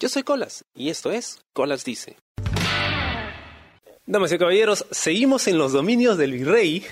Yo 0.00 0.08
soy 0.08 0.22
Colas 0.22 0.64
y 0.76 0.90
esto 0.90 1.10
es 1.10 1.40
Colas 1.52 1.84
Dice. 1.84 2.16
Damas 4.06 4.30
y 4.30 4.38
caballeros, 4.38 4.86
seguimos 4.92 5.48
en 5.48 5.58
los 5.58 5.72
dominios 5.72 6.16
del 6.16 6.32
virrey 6.32 6.86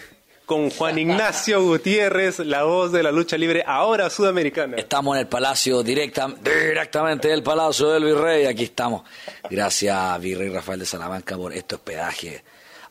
con 0.45 0.71
Juan 0.71 0.99
Ignacio 0.99 1.63
Gutiérrez, 1.63 2.41
la 2.41 2.65
voz 2.65 2.91
de 2.91 3.05
la 3.05 3.13
lucha 3.13 3.39
libre 3.39 3.63
ahora 3.65 4.11
sudamericana. 4.11 4.77
Estamos 4.77 5.15
en 5.15 5.21
el 5.21 5.29
palacio 5.29 5.85
directa, 5.85 6.27
directamente 6.43 7.29
del 7.29 7.45
palacio 7.45 7.91
del 7.91 8.07
virrey. 8.07 8.47
Aquí 8.47 8.65
estamos. 8.65 9.05
Gracias, 9.49 10.21
virrey 10.21 10.49
Rafael 10.49 10.81
de 10.81 10.87
Salamanca, 10.87 11.37
por 11.37 11.53
este 11.53 11.77
hospedaje 11.77 12.43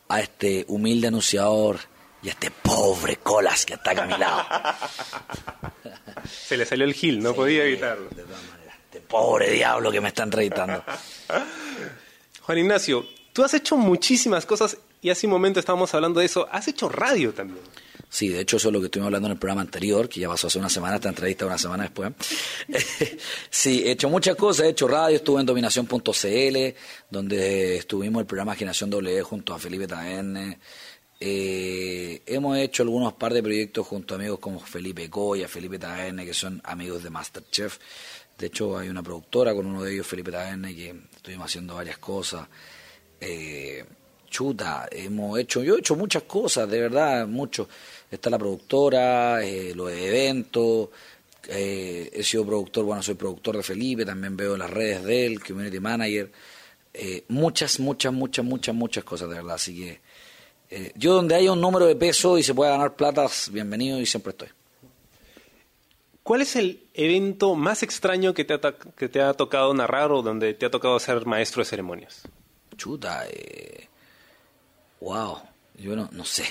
a 0.07 0.21
este 0.21 0.63
humilde 0.69 1.07
anunciador 1.07 1.77
y 2.23 2.29
a 2.29 2.31
este 2.31 2.51
pobre 2.51 3.17
Colas 3.17 3.65
que 3.65 3.73
está 3.73 3.91
a 3.91 4.05
mi 4.05 4.17
lado. 4.17 4.45
Se 6.25 6.55
le 6.55 6.65
salió 6.65 6.85
el 6.85 6.93
gil, 6.93 7.21
no 7.21 7.33
podía 7.33 7.65
evitarlo. 7.65 8.07
De. 8.11 8.23
Este 8.95 9.07
pobre 9.09 9.51
diablo 9.51 9.91
que 9.91 9.99
me 9.99 10.07
está 10.07 10.23
entrevistando. 10.23 10.81
Juan 12.43 12.57
Ignacio, 12.57 13.05
tú 13.33 13.43
has 13.43 13.53
hecho 13.53 13.75
muchísimas 13.75 14.45
cosas 14.45 14.77
y 15.01 15.09
hace 15.09 15.27
un 15.27 15.33
momento 15.33 15.59
estábamos 15.59 15.93
hablando 15.93 16.21
de 16.21 16.27
eso. 16.27 16.47
Has 16.49 16.69
hecho 16.69 16.87
radio 16.87 17.33
también. 17.33 17.59
Sí, 18.07 18.29
de 18.29 18.39
hecho 18.39 18.55
eso 18.55 18.69
es 18.69 18.73
lo 18.73 18.79
que 18.79 18.85
estuvimos 18.85 19.07
hablando 19.07 19.27
en 19.27 19.33
el 19.33 19.37
programa 19.37 19.59
anterior, 19.59 20.07
que 20.07 20.21
ya 20.21 20.29
pasó 20.29 20.47
hace 20.47 20.59
una 20.59 20.69
semana, 20.69 20.95
esta 20.95 21.09
entrevista 21.09 21.45
una 21.45 21.57
semana 21.57 21.83
después. 21.83 22.13
sí, 23.49 23.83
he 23.85 23.91
hecho 23.91 24.09
muchas 24.09 24.37
cosas, 24.37 24.67
he 24.67 24.69
hecho 24.69 24.87
radio, 24.87 25.17
estuve 25.17 25.41
en 25.41 25.45
dominación.cl, 25.45 26.57
donde 27.09 27.75
estuvimos 27.75 28.21
el 28.21 28.27
programa 28.27 28.55
Generación 28.55 28.89
W 28.91 29.21
junto 29.23 29.53
a 29.53 29.59
Felipe 29.59 29.87
Taverne. 29.87 30.59
Eh, 31.19 32.21
hemos 32.25 32.57
hecho 32.57 32.83
algunos 32.83 33.13
par 33.13 33.33
de 33.33 33.41
proyectos 33.41 33.87
junto 33.87 34.13
a 34.13 34.17
amigos 34.17 34.39
como 34.39 34.59
Felipe 34.59 35.09
Coya, 35.09 35.49
Felipe 35.49 35.79
Taverne, 35.79 36.25
que 36.25 36.33
son 36.33 36.61
amigos 36.63 37.03
de 37.03 37.09
Masterchef. 37.09 37.77
De 38.37 38.47
hecho, 38.47 38.77
hay 38.77 38.89
una 38.89 39.01
productora 39.01 39.53
con 39.53 39.65
uno 39.65 39.83
de 39.83 39.93
ellos, 39.93 40.07
Felipe 40.07 40.31
Taverne, 40.31 40.75
que 40.75 40.95
estuvimos 41.15 41.45
haciendo 41.45 41.75
varias 41.75 41.97
cosas. 41.97 42.47
Eh, 43.19 43.85
chuta, 44.29 44.87
hemos 44.91 45.39
hecho, 45.39 45.63
yo 45.63 45.75
he 45.75 45.79
hecho 45.79 45.95
muchas 45.95 46.23
cosas, 46.23 46.69
de 46.69 46.81
verdad, 46.81 47.27
mucho. 47.27 47.69
Está 48.11 48.29
la 48.29 48.37
productora, 48.37 49.43
eh, 49.43 49.73
los 49.73 49.91
eventos, 49.91 50.89
eh, 51.47 52.09
he 52.11 52.23
sido 52.23 52.45
productor, 52.45 52.85
bueno, 52.85 53.03
soy 53.03 53.15
productor 53.15 53.57
de 53.57 53.63
Felipe, 53.63 54.05
también 54.05 54.35
veo 54.35 54.57
las 54.57 54.69
redes 54.69 55.03
de 55.03 55.25
él, 55.25 55.43
community 55.43 55.79
manager, 55.79 56.31
eh, 56.93 57.23
muchas, 57.29 57.79
muchas, 57.79 58.13
muchas, 58.13 58.45
muchas, 58.45 58.75
muchas 58.75 59.03
cosas, 59.03 59.29
de 59.29 59.35
verdad. 59.35 59.55
Así 59.55 59.75
que 59.75 59.99
eh, 60.69 60.91
yo 60.95 61.13
donde 61.13 61.35
haya 61.35 61.51
un 61.51 61.61
número 61.61 61.85
de 61.85 61.95
peso 61.95 62.37
y 62.37 62.43
se 62.43 62.53
pueda 62.53 62.71
ganar 62.71 62.95
platas, 62.95 63.49
bienvenido 63.51 63.99
y 63.99 64.05
siempre 64.05 64.31
estoy. 64.31 64.49
¿Cuál 66.25 66.41
es 66.41 66.55
el 66.55 66.81
evento 66.95 67.53
más 67.53 67.83
extraño 67.83 68.33
que 68.33 68.43
te, 68.45 68.55
ha, 68.55 68.59
que 68.97 69.07
te 69.07 69.21
ha 69.21 69.35
tocado 69.35 69.71
narrar 69.75 70.11
o 70.11 70.23
donde 70.23 70.55
te 70.55 70.65
ha 70.65 70.71
tocado 70.71 70.99
ser 70.99 71.23
maestro 71.27 71.61
de 71.61 71.69
ceremonias? 71.69 72.23
Chuta, 72.75 73.27
eh, 73.29 73.87
wow, 75.01 75.37
yo 75.77 75.95
no, 75.95 76.09
no 76.11 76.25
sé. 76.25 76.45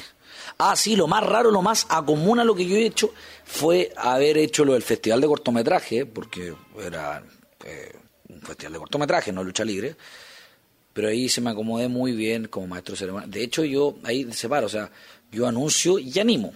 Ah, 0.59 0.77
sí, 0.77 0.95
lo 0.95 1.09
más 1.09 1.27
raro, 1.27 1.51
lo 1.51 1.61
más 1.61 1.89
acomún 1.89 2.39
a 2.39 2.45
lo 2.45 2.55
que 2.55 2.67
yo 2.67 2.77
he 2.77 2.87
hecho 2.87 3.13
fue 3.45 3.93
haber 3.97 4.39
hecho 4.39 4.65
lo 4.65 4.75
del 4.75 4.83
festival 4.83 5.21
de 5.21 5.27
cortometraje, 5.27 6.07
porque 6.07 6.55
era 6.81 7.25
eh, 7.65 7.97
un 8.29 8.43
festival 8.43 8.75
de 8.75 8.79
cortometraje, 8.79 9.33
no 9.33 9.43
lucha 9.43 9.65
libre. 9.65 9.97
Pero 10.93 11.09
ahí 11.09 11.29
se 11.29 11.41
me 11.41 11.51
acomodé 11.51 11.89
muy 11.89 12.13
bien 12.13 12.47
como 12.47 12.69
maestro 12.69 12.93
de 12.93 12.99
ceremonia. 13.01 13.27
De 13.27 13.43
hecho, 13.43 13.65
yo 13.65 13.97
ahí 14.05 14.33
separo, 14.33 14.67
o 14.67 14.71
sea, 14.71 14.89
yo 15.33 15.49
anuncio 15.49 15.99
y 15.99 16.17
animo. 16.21 16.55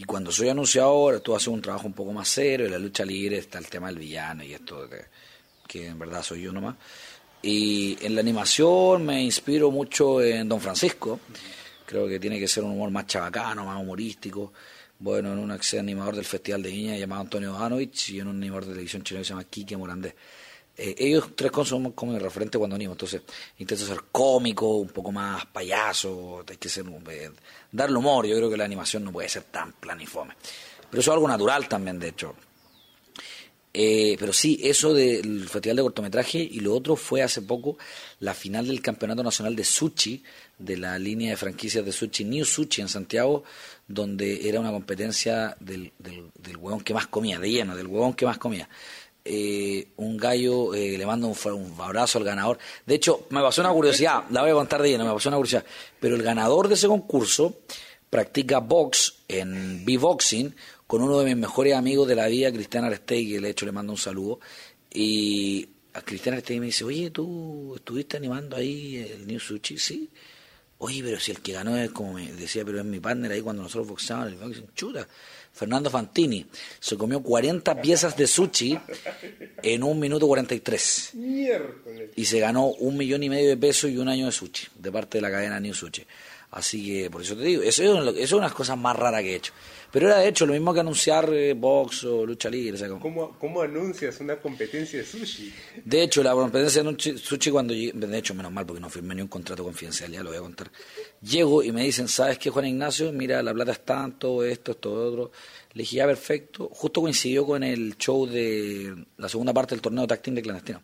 Y 0.00 0.04
cuando 0.04 0.32
soy 0.32 0.48
anunciador, 0.48 1.20
tú 1.20 1.36
haces 1.36 1.48
un 1.48 1.60
trabajo 1.60 1.86
un 1.86 1.92
poco 1.92 2.10
más 2.10 2.26
serio. 2.26 2.64
En 2.64 2.72
la 2.72 2.78
lucha 2.78 3.04
libre 3.04 3.36
está 3.36 3.58
el 3.58 3.66
tema 3.66 3.88
del 3.88 3.98
villano 3.98 4.42
y 4.42 4.54
esto, 4.54 4.88
que, 4.88 5.04
que 5.68 5.88
en 5.88 5.98
verdad 5.98 6.22
soy 6.22 6.40
yo 6.40 6.54
nomás. 6.54 6.76
Y 7.42 7.98
en 8.00 8.14
la 8.14 8.22
animación 8.22 9.04
me 9.04 9.22
inspiro 9.22 9.70
mucho 9.70 10.22
en 10.22 10.48
Don 10.48 10.58
Francisco. 10.58 11.20
Creo 11.84 12.08
que 12.08 12.18
tiene 12.18 12.40
que 12.40 12.48
ser 12.48 12.64
un 12.64 12.70
humor 12.70 12.90
más 12.90 13.08
chabacano, 13.08 13.66
más 13.66 13.78
humorístico. 13.78 14.54
Bueno, 14.98 15.34
en 15.34 15.38
un 15.38 15.52
ex 15.52 15.74
animador 15.74 16.16
del 16.16 16.24
Festival 16.24 16.62
de 16.62 16.70
Viña 16.70 16.96
llamado 16.96 17.20
Antonio 17.20 17.52
Danovich 17.52 18.08
y 18.08 18.20
en 18.20 18.28
un 18.28 18.36
animador 18.36 18.64
de 18.64 18.72
televisión 18.72 19.02
chileno 19.02 19.20
que 19.20 19.26
se 19.26 19.34
llama 19.34 19.44
Quique 19.44 19.76
Morandés. 19.76 20.14
Eh, 20.82 20.94
ellos 20.96 21.36
tres 21.36 21.52
son 21.64 21.92
como 21.92 22.12
mi 22.12 22.18
referente 22.18 22.56
cuando 22.56 22.74
animo, 22.74 22.92
entonces 22.92 23.20
intento 23.58 23.84
ser 23.84 24.04
cómico, 24.10 24.76
un 24.76 24.88
poco 24.88 25.12
más 25.12 25.44
payaso, 25.44 26.42
hay 26.48 26.56
que 26.56 26.70
ser, 26.70 26.86
eh, 27.10 27.30
darle 27.70 27.98
humor, 27.98 28.26
yo 28.26 28.34
creo 28.34 28.48
que 28.48 28.56
la 28.56 28.64
animación 28.64 29.04
no 29.04 29.12
puede 29.12 29.28
ser 29.28 29.42
tan 29.42 29.74
planiforme. 29.74 30.32
Pero 30.88 31.02
eso 31.02 31.10
es 31.10 31.14
algo 31.14 31.28
natural 31.28 31.68
también, 31.68 31.98
de 31.98 32.08
hecho. 32.08 32.34
Eh, 33.74 34.16
pero 34.18 34.32
sí, 34.32 34.58
eso 34.62 34.94
del 34.94 35.48
Festival 35.50 35.76
de 35.76 35.82
Cortometraje 35.82 36.38
y 36.38 36.60
lo 36.60 36.74
otro 36.74 36.96
fue 36.96 37.22
hace 37.22 37.42
poco 37.42 37.76
la 38.18 38.32
final 38.32 38.66
del 38.66 38.80
Campeonato 38.80 39.22
Nacional 39.22 39.54
de 39.54 39.64
Sushi, 39.64 40.24
de 40.58 40.78
la 40.78 40.98
línea 40.98 41.30
de 41.30 41.36
franquicias 41.36 41.84
de 41.84 41.92
Sushi, 41.92 42.24
New 42.24 42.46
Sushi 42.46 42.80
en 42.80 42.88
Santiago, 42.88 43.44
donde 43.86 44.48
era 44.48 44.58
una 44.58 44.72
competencia 44.72 45.56
del, 45.60 45.92
del, 45.98 46.30
del 46.34 46.56
huevón 46.56 46.80
que 46.80 46.94
más 46.94 47.06
comía, 47.06 47.38
de 47.38 47.50
lleno, 47.50 47.76
del 47.76 47.86
huevón 47.86 48.14
que 48.14 48.24
más 48.24 48.38
comía. 48.38 48.68
Eh, 49.24 49.88
un 49.96 50.16
gallo, 50.16 50.74
eh, 50.74 50.96
le 50.96 51.04
mando 51.04 51.28
un, 51.28 51.52
un, 51.52 51.80
abrazo 51.80 52.18
al 52.18 52.24
ganador. 52.24 52.58
De 52.86 52.94
hecho, 52.94 53.26
me 53.30 53.40
pasó 53.40 53.60
una 53.60 53.72
curiosidad, 53.72 54.24
la 54.30 54.42
voy 54.42 54.50
a 54.50 54.54
contar 54.54 54.80
de 54.82 54.90
lleno, 54.90 55.04
me 55.04 55.12
pasó 55.12 55.28
una 55.28 55.36
curiosidad. 55.36 55.64
Pero 56.00 56.16
el 56.16 56.22
ganador 56.22 56.68
de 56.68 56.74
ese 56.74 56.88
concurso 56.88 57.60
practica 58.08 58.58
box 58.58 59.22
en 59.28 59.84
B-Boxing 59.84 60.54
con 60.86 61.02
uno 61.02 61.20
de 61.20 61.26
mis 61.26 61.36
mejores 61.36 61.74
amigos 61.74 62.08
de 62.08 62.16
la 62.16 62.26
vida, 62.26 62.50
Cristian 62.50 62.84
Arestegui, 62.84 63.34
que 63.34 63.40
de 63.40 63.50
hecho 63.50 63.66
le 63.66 63.72
mando 63.72 63.92
un 63.92 63.98
saludo. 63.98 64.40
Y 64.92 65.68
a 65.92 66.02
Cristian 66.02 66.34
Arestegui 66.34 66.60
me 66.60 66.66
dice, 66.66 66.84
oye, 66.84 67.10
¿tú 67.10 67.74
estuviste 67.76 68.16
animando 68.16 68.56
ahí 68.56 68.96
el 68.96 69.26
New 69.26 69.38
Sushi? 69.38 69.78
Sí. 69.78 70.10
Oye, 70.78 71.02
pero 71.04 71.20
si 71.20 71.30
el 71.30 71.40
que 71.40 71.52
ganó 71.52 71.76
es 71.76 71.90
como 71.90 72.14
me 72.14 72.32
decía, 72.32 72.64
pero 72.64 72.80
es 72.80 72.84
mi 72.84 72.98
partner 72.98 73.30
ahí 73.30 73.42
cuando 73.42 73.62
nosotros 73.62 73.86
boxeábamos, 73.86 74.32
el 74.32 74.38
boxing, 74.38 74.74
chuta. 74.74 75.06
Fernando 75.52 75.90
Fantini 75.90 76.46
se 76.78 76.96
comió 76.96 77.22
40 77.22 77.82
piezas 77.82 78.16
de 78.16 78.26
sushi 78.26 78.78
en 79.62 79.82
un 79.82 79.98
minuto 79.98 80.26
43. 80.26 81.10
Miércoles. 81.14 82.10
Y 82.16 82.24
se 82.24 82.40
ganó 82.40 82.66
un 82.66 82.96
millón 82.96 83.22
y 83.22 83.28
medio 83.28 83.48
de 83.48 83.56
pesos 83.56 83.90
y 83.90 83.98
un 83.98 84.08
año 84.08 84.26
de 84.26 84.32
sushi 84.32 84.68
de 84.78 84.90
parte 84.92 85.18
de 85.18 85.22
la 85.22 85.30
cadena 85.30 85.60
New 85.60 85.74
Sushi. 85.74 86.06
Así 86.50 86.84
que 86.84 87.10
por 87.10 87.22
eso 87.22 87.36
te 87.36 87.44
digo, 87.44 87.62
eso 87.62 87.82
es, 87.82 87.88
eso 87.88 88.22
es 88.22 88.32
una 88.32 88.42
de 88.42 88.48
las 88.48 88.54
cosas 88.54 88.76
más 88.76 88.96
raras 88.96 89.22
que 89.22 89.32
he 89.32 89.36
hecho. 89.36 89.52
Pero 89.92 90.06
era 90.06 90.18
de 90.18 90.28
hecho 90.28 90.46
lo 90.46 90.52
mismo 90.52 90.72
que 90.72 90.80
anunciar 90.80 91.32
eh, 91.32 91.52
box 91.54 92.04
o 92.04 92.24
lucha 92.24 92.48
libre. 92.48 92.74
O 92.74 92.76
sea, 92.76 92.88
como... 92.88 93.00
¿Cómo, 93.00 93.38
¿Cómo, 93.38 93.60
anuncias 93.62 94.20
una 94.20 94.36
competencia 94.36 95.00
de 95.00 95.04
sushi? 95.04 95.52
De 95.84 96.02
hecho, 96.02 96.22
la 96.22 96.32
competencia 96.32 96.82
de 96.82 97.18
sushi 97.18 97.50
cuando 97.50 97.74
llegué, 97.74 97.92
de 97.92 98.18
hecho, 98.18 98.34
menos 98.34 98.52
mal 98.52 98.66
porque 98.66 98.80
no 98.80 98.88
firmé 98.88 99.14
ni 99.14 99.22
un 99.22 99.28
contrato 99.28 99.64
confidencial, 99.64 100.10
ya 100.10 100.22
lo 100.22 100.30
voy 100.30 100.38
a 100.38 100.42
contar. 100.42 100.70
Llego 101.22 101.62
y 101.62 101.72
me 101.72 101.84
dicen, 101.84 102.06
¿sabes 102.08 102.38
qué, 102.38 102.50
Juan 102.50 102.66
Ignacio? 102.66 103.12
Mira, 103.12 103.42
la 103.42 103.52
plata 103.52 103.72
es 103.72 103.84
tanto, 103.84 104.44
esto, 104.44 104.72
esto, 104.72 104.92
otro. 104.92 105.32
Le 105.72 105.82
dije, 105.82 105.96
ya, 105.96 106.06
perfecto. 106.06 106.68
Justo 106.72 107.00
coincidió 107.00 107.46
con 107.46 107.62
el 107.62 107.96
show 107.96 108.26
de 108.26 108.94
la 109.18 109.28
segunda 109.28 109.52
parte 109.52 109.74
del 109.74 109.82
torneo 109.82 110.02
de 110.02 110.08
tacting 110.08 110.34
de 110.34 110.42
clandestino. 110.42 110.82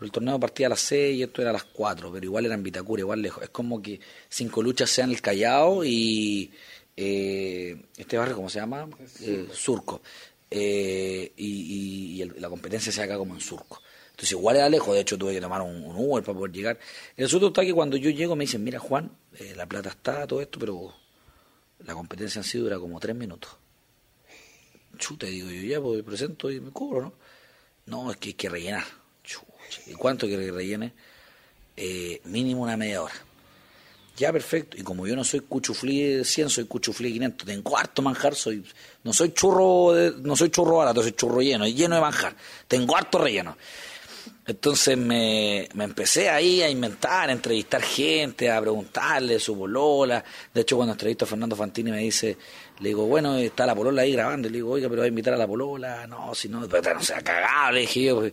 Pero 0.00 0.06
el 0.06 0.12
torneo 0.12 0.40
partía 0.40 0.66
a 0.66 0.70
las 0.70 0.80
6 0.80 1.18
y 1.18 1.22
esto 1.22 1.42
era 1.42 1.50
a 1.50 1.52
las 1.52 1.64
4, 1.64 2.10
pero 2.10 2.24
igual 2.24 2.46
era 2.46 2.54
en 2.54 2.62
Vitacura, 2.62 3.00
igual 3.00 3.20
lejos. 3.20 3.42
Es 3.42 3.50
como 3.50 3.82
que 3.82 4.00
cinco 4.30 4.62
luchas 4.62 4.88
sean 4.88 5.10
el 5.10 5.20
Callao 5.20 5.84
y 5.84 6.50
eh, 6.96 7.76
este 7.98 8.16
barrio, 8.16 8.34
¿cómo 8.36 8.48
se 8.48 8.60
llama? 8.60 8.88
Eh, 9.20 9.46
Surco. 9.52 10.00
Eh, 10.50 11.34
y, 11.36 12.24
la 12.38 12.48
competencia 12.48 12.90
se 12.90 13.02
haga 13.02 13.18
como 13.18 13.34
en 13.34 13.42
Surco. 13.42 13.82
Entonces 14.12 14.32
igual 14.32 14.56
era 14.56 14.70
lejos, 14.70 14.94
de 14.94 15.02
hecho 15.02 15.18
tuve 15.18 15.34
que 15.34 15.40
tomar 15.42 15.60
un, 15.60 15.84
un 15.84 15.94
Uber 15.94 16.24
para 16.24 16.38
poder 16.38 16.52
llegar. 16.52 16.78
El 17.14 17.26
asunto 17.26 17.48
está 17.48 17.60
que 17.60 17.74
cuando 17.74 17.98
yo 17.98 18.08
llego 18.08 18.34
me 18.34 18.44
dicen, 18.44 18.64
mira 18.64 18.78
Juan, 18.78 19.14
eh, 19.38 19.52
la 19.54 19.66
plata 19.66 19.90
está, 19.90 20.26
todo 20.26 20.40
esto, 20.40 20.58
pero 20.58 20.94
la 21.80 21.92
competencia 21.92 22.38
en 22.38 22.44
sí 22.44 22.56
dura 22.56 22.78
como 22.78 22.98
tres 22.98 23.14
minutos. 23.14 23.50
Chuta, 24.96 25.26
digo 25.26 25.50
yo, 25.50 25.60
ya 25.60 25.78
pues 25.78 26.02
presento 26.02 26.50
y 26.50 26.58
me 26.58 26.70
cubro, 26.70 27.02
¿no? 27.02 27.12
No, 27.84 28.10
es 28.10 28.16
que 28.16 28.28
hay 28.28 28.34
que 28.34 28.48
rellenar. 28.48 28.99
¿Y 29.86 29.94
cuánto 29.94 30.26
quiere 30.26 30.46
que 30.46 30.52
rellene? 30.52 30.92
Eh, 31.76 32.20
mínimo 32.24 32.62
una 32.62 32.76
media 32.76 33.02
hora. 33.02 33.14
Ya, 34.16 34.32
perfecto. 34.32 34.76
Y 34.76 34.82
como 34.82 35.06
yo 35.06 35.16
no 35.16 35.24
soy 35.24 35.40
cuchuflí 35.40 36.24
100, 36.24 36.50
soy 36.50 36.64
cuchuflí 36.64 37.12
500. 37.12 37.46
Tengo 37.46 37.78
harto 37.78 38.02
manjar, 38.02 38.34
soy 38.34 38.62
no 39.02 39.14
soy 39.14 39.32
churro 39.32 39.94
de, 39.94 40.12
no 40.22 40.36
soy 40.36 40.50
churro 40.50 40.76
barato, 40.76 41.02
soy 41.02 41.12
churro 41.12 41.40
lleno, 41.40 41.66
lleno 41.66 41.94
de 41.94 42.00
manjar. 42.02 42.36
Tengo 42.68 42.96
harto 42.96 43.18
relleno. 43.18 43.56
Entonces 44.46 44.98
me, 44.98 45.68
me, 45.74 45.84
empecé 45.84 46.28
ahí 46.28 46.60
a 46.60 46.68
inventar, 46.68 47.30
a 47.30 47.32
entrevistar 47.32 47.80
gente, 47.80 48.50
a 48.50 48.60
preguntarle 48.60 49.38
su 49.38 49.56
polola. 49.56 50.22
De 50.52 50.62
hecho, 50.62 50.76
cuando 50.76 50.92
entrevisto 50.92 51.24
a 51.24 51.28
Fernando 51.28 51.56
Fantini 51.56 51.90
me 51.90 51.98
dice, 51.98 52.36
le 52.80 52.88
digo, 52.88 53.06
bueno, 53.06 53.36
está 53.36 53.64
la 53.64 53.74
polola 53.74 54.02
ahí 54.02 54.12
grabando. 54.12 54.48
Le 54.48 54.56
digo, 54.56 54.72
oiga, 54.72 54.88
pero 54.88 55.00
va 55.00 55.06
a 55.06 55.08
invitar 55.08 55.34
a 55.34 55.36
la 55.36 55.46
polola. 55.46 56.06
No, 56.06 56.34
si 56.34 56.48
no, 56.48 56.68
pero 56.68 56.94
no 56.94 57.02
sea 57.02 57.22
cagado, 57.22 57.72
le 57.72 57.80
dije 57.80 58.12
pues, 58.12 58.32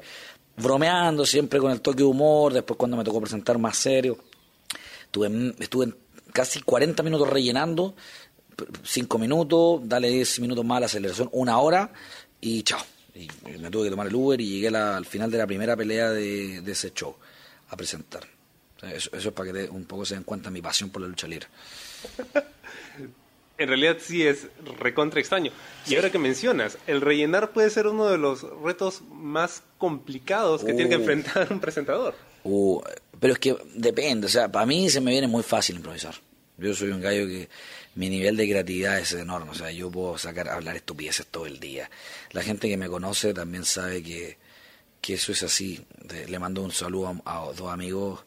bromeando 0.58 1.26
siempre 1.26 1.60
con 1.60 1.72
el 1.72 1.82
toque 1.82 2.00
de 2.00 2.04
humor. 2.04 2.54
Después 2.54 2.78
cuando 2.78 2.98
me 2.98 3.04
tocó 3.04 3.22
presentar 3.22 3.58
más 3.58 3.78
serio, 3.78 4.18
estuve, 5.06 5.56
estuve 5.60 5.94
casi 6.34 6.62
40 6.62 7.04
minutos 7.04 7.30
rellenando, 7.30 7.96
5 8.84 9.18
minutos, 9.18 9.82
dale 9.84 10.10
10 10.10 10.40
minutos 10.42 10.66
más 10.66 10.78
a 10.78 10.80
la 10.82 10.86
aceleración, 10.88 11.30
una 11.32 11.60
hora 11.60 11.92
y 12.42 12.64
chao. 12.64 12.82
Y 13.16 13.28
me 13.58 13.72
tuve 13.72 13.86
que 13.86 13.90
tomar 13.90 14.08
el 14.08 14.16
Uber 14.16 14.40
y 14.40 14.48
llegué 14.48 14.76
al 14.76 15.06
final 15.06 15.32
de 15.32 15.38
la 15.40 15.48
primera 15.48 15.76
pelea 15.76 16.12
de, 16.12 16.60
ese 16.60 16.92
show 16.92 17.16
a 17.70 17.76
presentar. 17.76 18.28
eso, 18.84 19.10
es 19.16 19.28
para 19.32 19.52
que 19.52 19.70
un 19.70 19.86
poco 19.86 20.06
se 20.06 20.14
den 20.16 20.24
cuenta 20.24 20.52
mi 20.52 20.62
pasión 20.62 20.90
por 20.90 21.02
la 21.02 21.08
lucha 21.08 21.28
libre. 21.28 21.48
en 23.58 23.68
realidad 23.68 23.98
sí 24.00 24.26
es 24.26 24.48
recontra 24.80 25.20
extraño. 25.20 25.52
Y 25.88 25.96
ahora 25.96 26.12
que 26.12 26.20
mencionas, 26.20 26.78
el 26.88 27.02
rellenar 27.02 27.52
puede 27.52 27.70
ser 27.70 27.88
uno 27.88 28.08
de 28.08 28.18
los 28.18 28.44
retos 28.62 29.02
más 29.12 29.64
complicados 29.78 30.64
que 30.64 30.74
tiene 30.74 30.90
que 30.90 30.98
uh. 30.98 31.00
enfrentar 31.00 31.48
un 31.52 31.60
presentador. 31.60 32.16
Uh, 32.44 32.82
pero 33.20 33.34
es 33.34 33.40
que 33.40 33.56
depende, 33.74 34.28
o 34.28 34.30
sea, 34.30 34.52
para 34.52 34.66
mí 34.66 34.90
se 34.90 35.02
me 35.02 35.12
viene 35.12 35.28
muy 35.28 35.44
fácil 35.44 35.78
improvisar. 35.78 36.16
Yo 36.58 36.74
soy 36.74 36.90
un 36.90 37.02
gallo 37.02 37.28
que 37.28 37.50
mi 37.96 38.10
nivel 38.10 38.38
de 38.38 38.48
creatividad 38.48 39.00
es 39.00 39.14
enorme, 39.14 39.52
o 39.52 39.56
sea, 39.56 39.72
yo 39.72 39.90
puedo 39.90 40.18
sacar 40.18 40.50
hablar 40.50 40.76
estupideces 40.76 41.26
todo 41.28 41.46
el 41.46 41.60
día. 41.60 41.90
La 42.32 42.44
gente 42.44 42.70
que 42.70 42.78
me 42.78 42.88
conoce 42.88 43.34
también 43.34 43.66
sabe 43.66 44.04
que, 44.04 44.38
que 45.02 45.16
eso 45.16 45.32
es 45.32 45.44
así. 45.44 45.84
Le 46.28 46.40
mando 46.40 46.62
un 46.62 46.72
saludo 46.72 47.22
a, 47.26 47.52
dos 47.56 47.72
amigos 47.72 48.24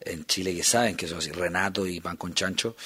en 0.00 0.24
Chile 0.24 0.54
que 0.54 0.62
saben 0.62 0.96
que 0.96 1.06
eso 1.06 1.18
es 1.18 1.26
así, 1.26 1.32
Renato 1.32 1.86
y 1.86 2.00
Pan 2.00 2.16
con 2.16 2.32
Chancho, 2.32 2.76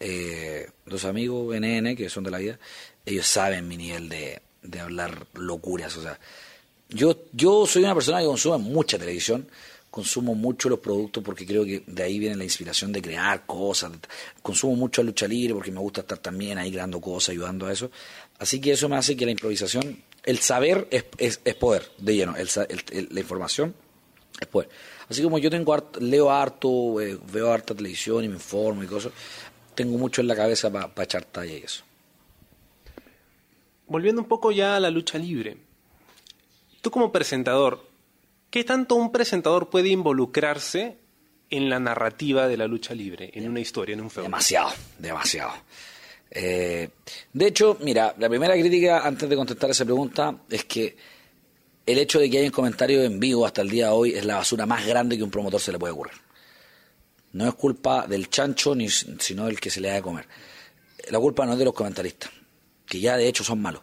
eh, 0.00 0.68
dos 0.86 1.04
amigos 1.04 1.54
NN 1.54 1.96
que 1.96 2.08
son 2.08 2.24
de 2.24 2.30
la 2.30 2.38
vida, 2.38 2.58
ellos 3.04 3.26
saben 3.26 3.68
mi 3.68 3.76
nivel 3.76 4.08
de, 4.08 4.42
de 4.62 4.80
hablar 4.80 5.26
locuras, 5.34 5.96
o 5.96 6.02
sea, 6.02 6.18
yo, 6.88 7.24
yo 7.32 7.66
soy 7.66 7.84
una 7.84 7.94
persona 7.94 8.20
que 8.20 8.26
consume 8.26 8.58
mucha 8.58 8.98
televisión, 8.98 9.48
consumo 9.90 10.34
mucho 10.34 10.68
los 10.68 10.80
productos 10.80 11.22
porque 11.22 11.46
creo 11.46 11.64
que 11.64 11.84
de 11.86 12.02
ahí 12.02 12.18
viene 12.18 12.36
la 12.36 12.44
inspiración 12.44 12.92
de 12.92 13.00
crear 13.00 13.46
cosas. 13.46 13.92
Consumo 14.42 14.74
mucho 14.74 15.00
a 15.00 15.04
lucha 15.04 15.28
libre 15.28 15.54
porque 15.54 15.70
me 15.70 15.78
gusta 15.78 16.00
estar 16.00 16.18
también 16.18 16.58
ahí 16.58 16.72
creando 16.72 17.00
cosas, 17.00 17.30
ayudando 17.30 17.66
a 17.66 17.72
eso. 17.72 17.92
Así 18.38 18.60
que 18.60 18.72
eso 18.72 18.88
me 18.88 18.96
hace 18.96 19.16
que 19.16 19.24
la 19.24 19.30
improvisación, 19.30 20.02
el 20.24 20.38
saber 20.38 20.88
es, 20.90 21.04
es, 21.44 21.54
poder 21.54 21.88
de 21.98 22.16
lleno, 22.16 22.34
el, 22.36 22.48
la 23.10 23.20
información 23.20 23.72
es 24.40 24.48
poder. 24.48 24.68
Así 25.08 25.22
como 25.22 25.38
yo 25.38 25.48
tengo 25.48 25.76
leo 26.00 26.30
harto, 26.30 27.00
eh, 27.00 27.16
veo 27.32 27.52
harta 27.52 27.74
televisión 27.74 28.24
y 28.24 28.28
me 28.28 28.34
informo 28.34 28.82
y 28.82 28.86
cosas, 28.86 29.12
tengo 29.74 29.98
mucho 29.98 30.20
en 30.20 30.28
la 30.28 30.36
cabeza 30.36 30.70
para 30.70 31.04
echar 31.04 31.24
talla 31.24 31.52
y 31.52 31.62
eso. 31.62 31.84
Volviendo 33.86 34.22
un 34.22 34.28
poco 34.28 34.52
ya 34.52 34.76
a 34.76 34.80
la 34.80 34.90
lucha 34.90 35.18
libre. 35.18 35.56
Tú 36.80 36.90
como 36.90 37.12
presentador, 37.12 37.80
¿Qué 38.54 38.62
tanto 38.62 38.94
un 38.94 39.10
presentador 39.10 39.68
puede 39.68 39.88
involucrarse 39.88 40.96
en 41.50 41.68
la 41.68 41.80
narrativa 41.80 42.46
de 42.46 42.56
la 42.56 42.68
lucha 42.68 42.94
libre, 42.94 43.32
en 43.34 43.50
una 43.50 43.58
historia, 43.58 43.94
en 43.94 44.00
un 44.00 44.10
film? 44.10 44.26
Demasiado, 44.26 44.70
demasiado. 44.96 45.50
Eh, 46.30 46.88
de 47.32 47.46
hecho, 47.48 47.78
mira, 47.80 48.14
la 48.16 48.28
primera 48.28 48.54
crítica 48.54 49.00
antes 49.04 49.28
de 49.28 49.34
contestar 49.34 49.70
esa 49.70 49.84
pregunta 49.84 50.36
es 50.48 50.66
que 50.66 50.96
el 51.84 51.98
hecho 51.98 52.20
de 52.20 52.30
que 52.30 52.38
haya 52.38 52.46
un 52.46 52.52
comentario 52.52 53.02
en 53.02 53.18
vivo 53.18 53.44
hasta 53.44 53.62
el 53.62 53.70
día 53.70 53.86
de 53.86 53.92
hoy 53.92 54.14
es 54.14 54.24
la 54.24 54.36
basura 54.36 54.66
más 54.66 54.86
grande 54.86 55.16
que 55.16 55.24
un 55.24 55.32
promotor 55.32 55.60
se 55.60 55.72
le 55.72 55.78
puede 55.80 55.92
ocurrir. 55.92 56.14
No 57.34 57.48
es 57.48 57.54
culpa 57.54 58.06
del 58.06 58.30
chancho, 58.30 58.74
ni, 58.74 58.88
sino 58.88 59.46
del 59.46 59.60
que 59.60 59.68
se 59.68 59.80
le 59.80 59.90
ha 59.90 59.94
de 59.94 60.02
comer. 60.02 60.26
La 61.10 61.18
culpa 61.18 61.44
no 61.44 61.52
es 61.52 61.58
de 61.58 61.64
los 61.64 61.74
comentaristas, 61.74 62.30
que 62.86 63.00
ya 63.00 63.16
de 63.16 63.26
hecho 63.26 63.44
son 63.44 63.60
malos 63.60 63.82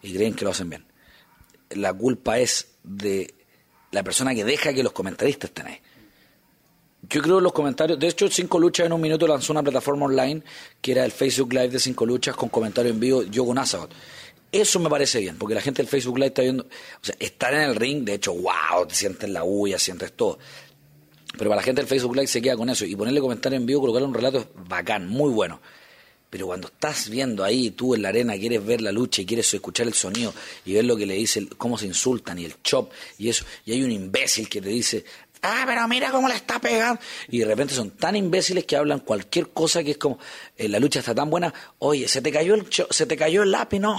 y 0.00 0.14
creen 0.14 0.34
que 0.34 0.44
lo 0.44 0.52
hacen 0.52 0.70
bien. 0.70 0.86
La 1.70 1.92
culpa 1.92 2.38
es 2.38 2.68
de 2.84 3.34
la 3.90 4.04
persona 4.04 4.32
que 4.32 4.44
deja 4.44 4.72
que 4.72 4.84
los 4.84 4.92
comentaristas 4.92 5.50
estén. 5.50 5.80
Yo 7.02 7.20
creo 7.20 7.40
los 7.40 7.52
comentarios, 7.52 7.98
de 7.98 8.08
hecho 8.08 8.28
Cinco 8.28 8.60
Luchas 8.60 8.86
en 8.86 8.92
un 8.92 9.00
minuto 9.00 9.26
lanzó 9.26 9.52
una 9.52 9.62
plataforma 9.62 10.06
online 10.06 10.42
que 10.80 10.92
era 10.92 11.04
el 11.04 11.12
Facebook 11.12 11.52
Live 11.52 11.70
de 11.70 11.80
Cinco 11.80 12.06
Luchas 12.06 12.36
con 12.36 12.48
comentarios 12.48 12.94
en 12.94 13.00
vivo, 13.00 13.22
yo 13.24 13.44
con 13.44 13.58
Azagot. 13.58 13.92
Eso 14.50 14.78
me 14.78 14.88
parece 14.88 15.20
bien, 15.20 15.36
porque 15.36 15.54
la 15.54 15.60
gente 15.60 15.82
del 15.82 15.90
Facebook 15.90 16.16
Live 16.16 16.28
está 16.28 16.42
viendo, 16.42 16.64
o 16.64 17.04
sea, 17.04 17.16
estar 17.18 17.52
en 17.52 17.62
el 17.62 17.76
ring, 17.76 18.04
de 18.04 18.14
hecho, 18.14 18.32
wow, 18.32 18.86
te 18.86 18.94
sientes 18.94 19.28
la 19.28 19.44
huya, 19.44 19.78
sientes 19.78 20.12
todo. 20.12 20.38
Pero 21.36 21.50
para 21.50 21.60
la 21.60 21.62
gente 21.62 21.80
del 21.80 21.88
Facebook 21.88 22.16
Live 22.16 22.26
se 22.26 22.40
queda 22.40 22.56
con 22.56 22.70
eso 22.70 22.84
y 22.84 22.96
ponerle 22.96 23.20
comentarios 23.20 23.60
en 23.60 23.66
vivo, 23.66 23.80
colocarle 23.80 24.08
un 24.08 24.14
relato 24.14 24.38
es 24.38 24.46
bacán, 24.68 25.08
muy 25.08 25.30
bueno. 25.30 25.60
Pero 26.30 26.46
cuando 26.46 26.68
estás 26.68 27.08
viendo 27.08 27.42
ahí, 27.42 27.70
tú 27.70 27.94
en 27.94 28.02
la 28.02 28.10
arena, 28.10 28.36
quieres 28.36 28.64
ver 28.64 28.82
la 28.82 28.92
lucha 28.92 29.22
y 29.22 29.26
quieres 29.26 29.52
escuchar 29.54 29.86
el 29.86 29.94
sonido 29.94 30.34
y 30.66 30.74
ver 30.74 30.84
lo 30.84 30.94
que 30.96 31.06
le 31.06 31.14
dice, 31.14 31.46
cómo 31.56 31.78
se 31.78 31.86
insultan 31.86 32.38
y 32.38 32.44
el 32.44 32.62
chop 32.62 32.92
y 33.18 33.30
eso, 33.30 33.46
y 33.64 33.72
hay 33.72 33.82
un 33.82 33.90
imbécil 33.90 34.48
que 34.48 34.60
te 34.60 34.68
dice, 34.68 35.04
ah, 35.42 35.64
pero 35.66 35.86
mira 35.88 36.10
cómo 36.10 36.28
le 36.28 36.34
está 36.34 36.60
pegando. 36.60 37.00
Y 37.28 37.38
de 37.38 37.44
repente 37.44 37.74
son 37.74 37.90
tan 37.90 38.16
imbéciles 38.16 38.64
que 38.64 38.76
hablan 38.76 39.00
cualquier 39.00 39.50
cosa 39.50 39.82
que 39.82 39.92
es 39.92 39.98
como, 39.98 40.18
eh, 40.56 40.68
la 40.68 40.78
lucha 40.78 41.00
está 41.00 41.14
tan 41.14 41.30
buena, 41.30 41.52
oye, 41.78 42.08
se 42.08 42.22
te 42.22 42.30
cayó 42.32 42.54
el, 42.54 42.66
se 42.70 43.06
te 43.06 43.16
cayó 43.16 43.42
el 43.42 43.50
lápiz, 43.50 43.78
no, 43.78 43.98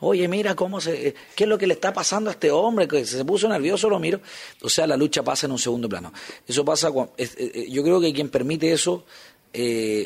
oye, 0.00 0.28
mira 0.28 0.54
cómo 0.54 0.80
se, 0.80 1.08
eh, 1.08 1.14
qué 1.34 1.44
es 1.44 1.48
lo 1.48 1.58
que 1.58 1.66
le 1.66 1.74
está 1.74 1.92
pasando 1.92 2.30
a 2.30 2.32
este 2.32 2.50
hombre, 2.50 2.88
que 2.88 3.04
se 3.04 3.24
puso 3.24 3.48
nervioso, 3.48 3.88
lo 3.88 3.98
miro. 3.98 4.20
O 4.62 4.68
sea, 4.68 4.86
la 4.86 4.96
lucha 4.96 5.22
pasa 5.22 5.46
en 5.46 5.52
un 5.52 5.58
segundo 5.58 5.88
plano. 5.88 6.12
Eso 6.46 6.64
pasa, 6.64 6.90
cuando, 6.90 7.14
eh, 7.18 7.66
yo 7.70 7.82
creo 7.82 8.00
que 8.00 8.12
quien 8.12 8.28
permite 8.28 8.72
eso 8.72 9.04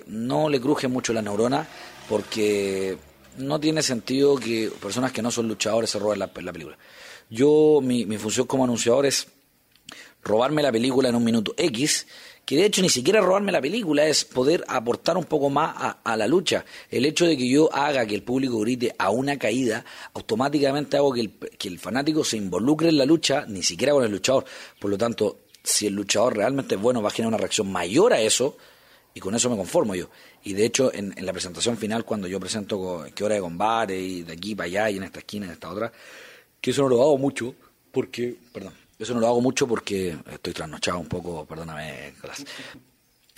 no 0.06 0.48
le 0.48 0.60
cruje 0.60 0.86
mucho 0.86 1.12
la 1.12 1.22
neurona 1.22 1.66
porque 2.08 2.96
no 3.38 3.58
tiene 3.60 3.82
sentido 3.82 4.36
que 4.36 4.70
personas 4.80 5.12
que 5.12 5.22
no 5.22 5.30
son 5.30 5.48
luchadores 5.48 5.90
se 5.90 5.98
roben 5.98 6.18
la, 6.18 6.28
película. 6.28 6.76
Yo, 7.28 7.80
mi, 7.82 8.04
función 8.18 8.46
como 8.46 8.64
anunciador 8.64 9.06
es 9.06 9.26
robarme 10.22 10.62
la 10.62 10.72
película 10.72 11.08
en 11.08 11.14
un 11.14 11.24
minuto 11.24 11.54
X, 11.56 12.06
que 12.44 12.56
de 12.56 12.66
hecho 12.66 12.82
ni 12.82 12.88
siquiera 12.88 13.20
robarme 13.20 13.52
la 13.52 13.60
película, 13.60 14.06
es 14.06 14.24
poder 14.24 14.64
aportar 14.68 15.16
un 15.16 15.24
poco 15.24 15.50
más 15.50 15.96
a, 16.02 16.16
la 16.16 16.26
lucha. 16.26 16.64
El 16.90 17.04
hecho 17.04 17.26
de 17.26 17.36
que 17.36 17.48
yo 17.48 17.72
haga 17.72 18.06
que 18.06 18.14
el 18.14 18.22
público 18.22 18.58
grite 18.60 18.94
a 18.98 19.10
una 19.10 19.38
caída, 19.38 19.84
automáticamente 20.14 20.96
hago 20.96 21.12
que 21.12 21.20
el, 21.20 21.30
que 21.30 21.68
el 21.68 21.78
fanático 21.78 22.24
se 22.24 22.36
involucre 22.36 22.88
en 22.88 22.98
la 22.98 23.04
lucha, 23.04 23.44
ni 23.46 23.62
siquiera 23.62 23.92
con 23.92 24.04
el 24.04 24.10
luchador. 24.10 24.44
Por 24.78 24.90
lo 24.90 24.98
tanto, 24.98 25.40
si 25.62 25.86
el 25.86 25.94
luchador 25.94 26.36
realmente 26.36 26.74
es 26.74 26.80
bueno, 26.80 27.02
va 27.02 27.08
a 27.08 27.12
generar 27.12 27.28
una 27.28 27.38
reacción 27.38 27.70
mayor 27.70 28.12
a 28.12 28.20
eso, 28.20 28.56
y 29.14 29.20
con 29.20 29.34
eso 29.34 29.50
me 29.50 29.56
conformo 29.56 29.94
yo. 29.94 30.08
Y 30.44 30.52
de 30.54 30.64
hecho, 30.64 30.92
en, 30.94 31.14
la 31.18 31.32
presentación 31.32 31.76
final, 31.76 32.04
cuando 32.04 32.28
yo 32.28 32.40
presento 32.40 33.04
qué 33.14 33.24
hora 33.24 33.34
de 33.34 33.40
combate 33.40 33.98
y 33.98 34.22
de 34.22 34.32
aquí 34.32 34.54
para 34.54 34.66
allá 34.66 34.90
y 34.90 34.96
en 34.96 35.04
esta 35.04 35.20
esquina 35.20 35.46
y 35.46 35.48
en 35.48 35.54
esta 35.54 35.70
otra, 35.70 35.92
que 36.60 36.70
eso 36.70 36.82
no 36.82 36.88
lo 36.88 37.02
hago 37.02 37.18
mucho 37.18 37.54
porque, 37.90 38.36
perdón, 38.52 38.74
eso 39.00 39.14
no 39.14 39.20
lo 39.20 39.26
hago 39.28 39.40
mucho 39.40 39.66
porque 39.66 40.16
estoy 40.30 40.52
trasnochado 40.52 40.98
un 40.98 41.06
poco, 41.06 41.46
perdóname, 41.46 42.12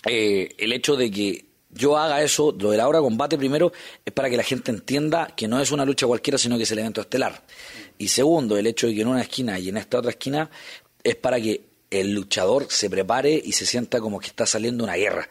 eh, 0.06 0.54
el 0.58 0.72
hecho 0.72 0.96
de 0.96 1.10
que 1.10 1.44
yo 1.70 1.96
haga 1.96 2.22
eso, 2.22 2.54
lo 2.58 2.72
de 2.72 2.76
la 2.76 2.88
hora 2.88 2.98
de 2.98 3.04
combate 3.04 3.38
primero, 3.38 3.72
es 4.04 4.12
para 4.12 4.28
que 4.28 4.36
la 4.36 4.42
gente 4.42 4.70
entienda 4.70 5.32
que 5.34 5.48
no 5.48 5.60
es 5.60 5.70
una 5.70 5.84
lucha 5.84 6.06
cualquiera, 6.06 6.36
sino 6.36 6.56
que 6.56 6.64
es 6.64 6.70
el 6.72 6.80
evento 6.80 7.00
estelar. 7.00 7.44
Y 7.96 8.08
segundo, 8.08 8.56
el 8.56 8.66
hecho 8.66 8.88
de 8.88 8.94
que 8.94 9.02
en 9.02 9.08
una 9.08 9.22
esquina 9.22 9.58
y 9.58 9.68
en 9.68 9.76
esta 9.76 9.98
otra 9.98 10.10
esquina 10.10 10.50
es 11.02 11.16
para 11.16 11.40
que 11.40 11.62
el 11.90 12.12
luchador 12.12 12.66
se 12.68 12.90
prepare 12.90 13.40
y 13.42 13.52
se 13.52 13.64
sienta 13.64 14.00
como 14.00 14.18
que 14.18 14.26
está 14.26 14.44
saliendo 14.46 14.82
una 14.82 14.94
guerra. 14.94 15.28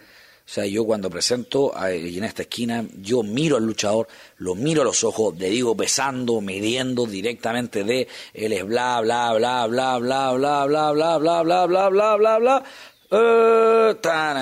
O 0.52 0.54
sea, 0.54 0.66
yo 0.66 0.84
cuando 0.84 1.10
presento 1.10 1.72
y 1.90 2.18
en 2.18 2.26
esta 2.26 2.42
esquina, 2.42 2.84
yo 2.98 3.24
miro 3.24 3.56
al 3.56 3.66
luchador, 3.66 4.10
lo 4.40 4.54
miro 4.54 4.82
a 4.82 4.84
los 4.84 5.02
ojos, 5.06 5.34
le 5.38 5.50
digo 5.50 5.78
pesando, 5.78 6.42
midiendo 6.42 7.06
directamente 7.06 7.86
de 7.86 8.10
él 8.34 8.52
es 8.52 8.66
bla 8.66 9.00
bla 9.00 9.32
bla 9.32 9.66
bla 9.68 9.98
bla 9.98 10.34
bla 10.34 10.66
bla 10.66 10.92
bla 10.92 11.18
bla 11.18 11.44
bla 11.46 11.66
bla 11.68 11.90
bla 11.90 12.16
bla 12.18 12.38
bla 12.38 12.64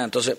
entonces 0.04 0.38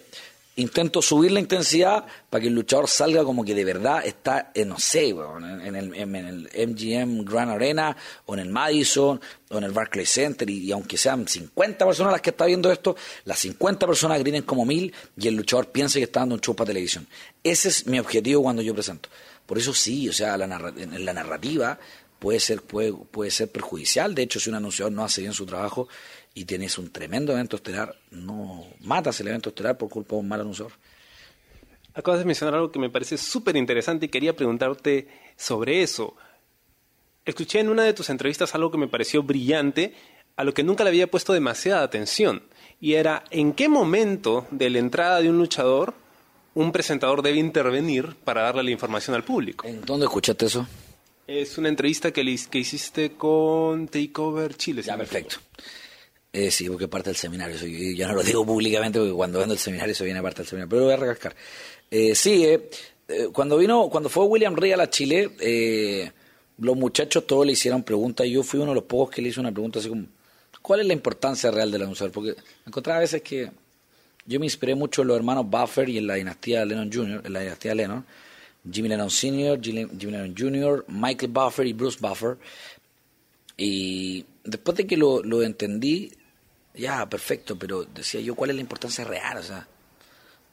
intento 0.61 1.03
subir 1.03 1.33
la 1.33 1.41
intensidad 1.41 2.05
para 2.29 2.41
que 2.41 2.49
el 2.49 2.55
luchador 2.55 2.89
salga 2.89 3.25
como 3.25 3.45
que 3.45 3.55
de 3.55 3.65
verdad 3.65 4.05
está, 4.05 4.53
en, 4.55 4.69
no 4.69 4.79
sé, 4.79 5.09
en, 5.09 5.77
el, 5.77 5.95
en, 5.95 6.17
el, 6.17 6.69
MGM 6.69 7.25
Grand 7.25 7.51
Arena 7.51 7.97
o 8.27 8.35
en 8.35 8.41
el 8.41 8.49
Madison 8.49 9.21
o 9.51 9.59
en 9.59 9.65
el 9.65 9.73
Barclays 9.73 10.11
Center 10.11 10.49
y, 10.49 10.71
aunque 10.73 10.97
sean 10.97 11.27
50 11.27 11.85
personas 11.85 12.13
las 12.13 12.21
que 12.21 12.31
están 12.31 12.49
viendo 12.49 12.71
esto, 12.71 12.97
las 13.25 13.39
50 13.39 13.87
personas 13.87 14.19
griten 14.19 14.43
como 14.43 14.65
mil 14.65 14.93
y 15.17 15.29
el 15.29 15.35
luchador 15.35 15.69
piensa 15.69 15.99
que 15.99 16.05
está 16.05 16.21
dando 16.21 16.37
un 16.37 16.41
show 16.41 16.55
para 16.55 16.69
televisión. 16.69 17.07
Ese 17.43 17.69
es 17.69 17.87
mi 17.87 17.99
objetivo 17.99 18.43
cuando 18.43 18.63
yo 18.63 18.75
presento. 18.75 19.09
Por 19.47 19.59
eso 19.59 19.75
sí, 19.75 20.09
o 20.09 20.13
sea, 20.13 20.37
la, 20.37 20.47
la 20.47 21.13
narrativa 21.13 21.79
puede 22.21 22.39
ser, 22.39 22.63
puede, 22.63 22.93
puede 22.93 23.33
ser 23.33 23.51
perjudicial. 23.51 24.15
De 24.15 24.23
hecho, 24.23 24.39
si 24.39 24.51
un 24.51 24.57
anunciador 24.57 24.93
no 24.93 25.03
hace 25.03 25.23
bien 25.23 25.33
su 25.33 25.47
trabajo, 25.47 25.89
y 26.35 26.45
tienes 26.45 26.79
un 26.79 26.91
tremendo 26.91 27.33
evento 27.33 27.57
estelar, 27.57 27.97
no 28.11 28.65
matas 28.81 29.21
el 29.21 29.29
evento 29.29 29.51
estelar 29.51 29.77
por 29.77 29.89
culpa 29.89 30.15
de 30.15 30.21
un 30.21 30.29
mal 30.29 30.41
anunciador. 30.41 30.73
Acabas 31.95 32.21
de 32.21 32.27
mencionar 32.27 32.55
algo 32.55 32.71
que 32.71 32.79
me 32.79 32.91
parece 32.91 33.19
súper 33.19 33.57
interesante 33.57 34.07
y 34.07 34.09
quería 34.09 34.37
preguntarte 34.37 35.09
sobre 35.37 35.83
eso. 35.83 36.15
Escuché 37.25 37.61
en 37.61 37.69
una 37.69 37.83
de 37.83 37.93
tus 37.93 38.11
entrevistas 38.11 38.55
algo 38.55 38.71
que 38.71 38.79
me 38.79 38.89
pareció 38.89 39.23
brillante, 39.23 39.95
a 40.37 40.45
lo 40.45 40.55
que 40.55 40.63
nunca 40.63 40.85
le 40.85 40.91
había 40.91 41.11
puesto 41.11 41.33
demasiada 41.33 41.83
atención, 41.83 42.43
y 42.81 42.95
era 42.95 43.25
en 43.31 43.53
qué 43.53 43.69
momento 43.69 44.47
de 44.51 44.71
la 44.71 44.79
entrada 44.79 45.21
de 45.21 45.29
un 45.29 45.37
luchador 45.37 45.95
un 46.55 46.73
presentador 46.73 47.23
debe 47.23 47.39
intervenir 47.39 48.17
para 48.25 48.43
darle 48.43 48.65
la 48.65 48.71
información 48.71 49.15
al 49.15 49.25
público. 49.25 49.67
¿En 49.67 49.83
dónde 49.83 50.07
escuchaste 50.07 50.47
eso? 50.47 50.67
Es 51.27 51.59
una 51.59 51.69
entrevista 51.69 52.11
que, 52.11 52.23
que 52.51 52.59
hiciste 52.59 53.13
con 53.13 53.87
Takeover 53.87 54.57
Chile. 54.57 54.83
Ya, 54.83 54.97
perfecto. 54.97 55.37
Eh, 56.33 56.51
sí, 56.51 56.69
porque 56.69 56.87
parte 56.87 57.11
del 57.11 57.17
seminario. 57.17 57.57
Yo 57.57 57.97
ya 57.97 58.07
no 58.07 58.15
lo 58.15 58.23
digo 58.23 58.47
públicamente 58.47 58.99
porque 58.99 59.13
cuando 59.13 59.41
vendo 59.41 59.55
el 59.55 59.61
seminario 59.61 59.95
se 59.95 60.05
viene 60.05 60.23
parte 60.23 60.39
del 60.39 60.47
seminario, 60.47 60.69
pero 60.69 60.81
lo 60.81 60.87
voy 60.87 60.95
a 60.95 60.97
recalcar. 60.97 61.35
Eh, 61.91 62.15
sí, 62.15 62.45
eh, 62.45 62.71
eh, 63.09 63.29
cuando 63.33 63.59
vino, 63.59 63.89
cuando 63.91 64.09
fue 64.09 64.25
William 64.25 64.55
Regal 64.55 64.81
a 64.81 64.89
Chile, 64.89 66.13
los 66.59 66.77
muchachos 66.77 67.27
todos 67.27 67.45
le 67.45 67.53
hicieron 67.53 67.83
preguntas 67.83 68.27
y 68.27 68.33
yo 68.33 68.43
fui 68.43 68.61
uno 68.61 68.71
de 68.71 68.77
los 68.77 68.85
pocos 68.85 69.15
que 69.15 69.23
le 69.23 69.31
hizo 69.31 69.41
una 69.41 69.51
pregunta 69.51 69.81
así 69.81 69.89
como, 69.89 70.07
¿cuál 70.63 70.81
es 70.81 70.87
la 70.87 70.93
importancia 70.93 71.51
real 71.51 71.71
del 71.71 71.83
anunciador? 71.83 72.13
Porque 72.13 72.37
encontraba 72.65 72.99
a 72.99 73.01
veces 73.01 73.23
que 73.23 73.51
yo 74.27 74.39
me 74.39 74.47
inspiré 74.47 74.77
mucho 74.77 75.03
en 75.03 75.09
los 75.09 75.17
hermanos 75.17 75.47
Buffer 75.49 75.89
y 75.89 75.99
en 75.99 76.07
la 76.07 76.15
dinastía 76.15 76.65
Lennon 76.65 76.93
Jr., 76.93 77.23
en 77.25 77.33
la 77.33 77.41
dinastía 77.41 77.75
Lennon, 77.75 78.05
Jimmy 78.71 78.89
Lennon 78.89 79.11
Sr., 79.11 79.61
Jimmy 79.61 79.87
Lennon 79.87 80.35
Jr., 80.39 80.85
Michael 80.87 81.33
Buffer 81.33 81.67
y 81.67 81.73
Bruce 81.73 81.99
Buffer. 82.01 82.37
Y 83.57 84.25
después 84.45 84.77
de 84.77 84.87
que 84.87 84.97
lo, 84.97 85.23
lo 85.23 85.43
entendí, 85.43 86.13
ya, 86.75 87.09
perfecto, 87.09 87.59
pero 87.59 87.85
decía 87.85 88.21
yo, 88.21 88.35
¿cuál 88.35 88.51
es 88.51 88.57
la 88.57 88.63
importancia 88.63 89.05
real? 89.05 89.39
O 89.39 89.43
sea, 89.43 89.67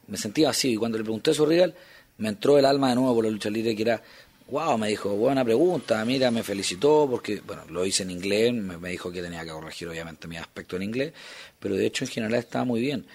me 0.08 0.18
sentía 0.18 0.50
así. 0.50 0.74
Y 0.74 0.78
cuando 0.78 0.98
le 0.98 1.04
pregunté 1.04 1.32
eso 1.32 1.44
a 1.44 1.48
Regal, 1.48 1.76
me 2.18 2.30
entró 2.30 2.58
el 2.58 2.66
alma 2.66 2.90
de 2.90 2.96
nuevo 2.96 3.16
por 3.16 3.26
la 3.26 3.32
lucha 3.32 3.50
libre, 3.50 3.76
que 3.76 3.84
era, 3.84 4.02
wow, 4.50 4.78
me 4.78 4.90
dijo, 4.90 5.10
buena 5.16 5.44
pregunta, 5.44 6.04
mira, 6.06 6.32
me 6.32 6.44
felicitó, 6.44 7.08
porque, 7.10 7.42
bueno, 7.46 7.64
lo 7.70 7.86
hice 7.86 8.04
en 8.04 8.12
inglés, 8.12 8.54
me, 8.54 8.90
dijo 8.90 9.12
que 9.12 9.22
tenía 9.22 9.44
que 9.44 9.52
corregir 9.52 9.88
obviamente 9.88 10.28
mi 10.28 10.38
aspecto 10.38 10.76
en 10.76 10.84
inglés, 10.84 11.14
pero 11.60 11.76
de 11.76 11.86
hecho 11.86 12.06
en 12.06 12.12
general 12.12 12.40
estaba 12.40 12.66
muy 12.66 12.82
bien. 12.82 13.06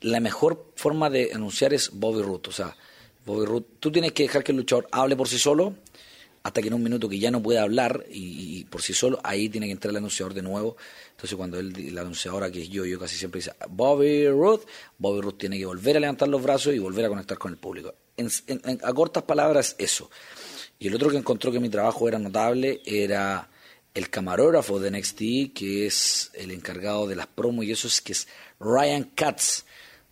La 0.00 0.20
mejor 0.20 0.72
forma 0.76 1.10
de 1.10 1.32
anunciar 1.32 1.72
es 1.72 1.90
Bobby 1.92 2.22
Root, 2.22 2.48
o 2.48 2.52
sea, 2.52 2.76
Bobby 3.24 3.46
Root, 3.46 3.66
tú 3.80 3.90
tienes 3.90 4.12
que 4.12 4.24
dejar 4.24 4.44
que 4.44 4.52
el 4.52 4.58
luchador 4.58 4.86
hable 4.92 5.16
por 5.16 5.28
sí 5.28 5.38
solo, 5.38 5.74
hasta 6.44 6.60
que 6.60 6.68
en 6.68 6.74
un 6.74 6.82
minuto 6.82 7.08
que 7.08 7.18
ya 7.18 7.30
no 7.30 7.42
puede 7.42 7.58
hablar 7.58 8.04
y, 8.10 8.64
por 8.66 8.82
sí 8.82 8.92
solo, 8.92 9.18
ahí 9.24 9.48
tiene 9.48 9.66
que 9.66 9.72
entrar 9.72 9.90
el 9.90 9.96
anunciador 9.96 10.34
de 10.34 10.42
nuevo. 10.42 10.76
Entonces 11.12 11.36
cuando 11.36 11.58
él, 11.58 11.94
la 11.94 12.02
anunciadora 12.02 12.50
que 12.50 12.62
es 12.62 12.68
yo, 12.68 12.84
yo 12.84 12.98
casi 12.98 13.16
siempre 13.16 13.38
dice 13.38 13.52
Bobby 13.70 14.28
Root, 14.28 14.66
Bobby 14.98 15.22
Root 15.22 15.38
tiene 15.38 15.58
que 15.58 15.64
volver 15.64 15.96
a 15.96 16.00
levantar 16.00 16.28
los 16.28 16.42
brazos 16.42 16.74
y 16.74 16.78
volver 16.78 17.06
a 17.06 17.08
conectar 17.08 17.38
con 17.38 17.50
el 17.50 17.56
público. 17.56 17.94
a 18.82 18.92
cortas 18.92 19.22
palabras, 19.22 19.74
eso. 19.78 20.10
Y 20.78 20.88
el 20.88 20.94
otro 20.94 21.08
que 21.08 21.16
encontró 21.16 21.50
que 21.50 21.60
mi 21.60 21.70
trabajo 21.70 22.06
era 22.06 22.18
notable 22.18 22.82
era 22.84 23.48
el 23.94 24.10
camarógrafo 24.10 24.78
de 24.78 24.90
NXT, 24.90 25.54
que 25.54 25.86
es 25.86 26.30
el 26.34 26.50
encargado 26.50 27.06
de 27.06 27.16
las 27.16 27.26
promos 27.26 27.64
y 27.64 27.72
eso 27.72 27.88
es 27.88 28.02
que 28.02 28.12
es 28.12 28.28
Ryan 28.60 29.04
Katz 29.14 29.64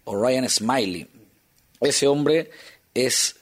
o 0.04 0.16
Ryan 0.16 0.48
Smiley. 0.48 1.08
Ese 1.82 2.06
hombre 2.06 2.50
es 2.94 3.36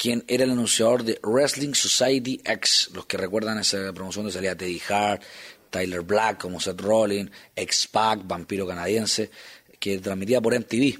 quien 0.00 0.24
era 0.28 0.44
el 0.44 0.52
anunciador 0.52 1.04
de 1.04 1.20
Wrestling 1.22 1.74
Society 1.74 2.40
X. 2.42 2.88
Los 2.94 3.04
que 3.04 3.18
recuerdan 3.18 3.58
esa 3.58 3.92
promoción 3.92 4.24
de 4.24 4.32
salía 4.32 4.56
Teddy 4.56 4.80
Hart, 4.88 5.22
Tyler 5.68 6.00
Black 6.00 6.40
como 6.40 6.58
Seth 6.58 6.80
Rollins, 6.80 7.30
X-Pac, 7.54 8.20
Vampiro 8.24 8.66
Canadiense, 8.66 9.30
que 9.78 9.98
transmitía 9.98 10.40
por 10.40 10.58
MTV. 10.58 10.98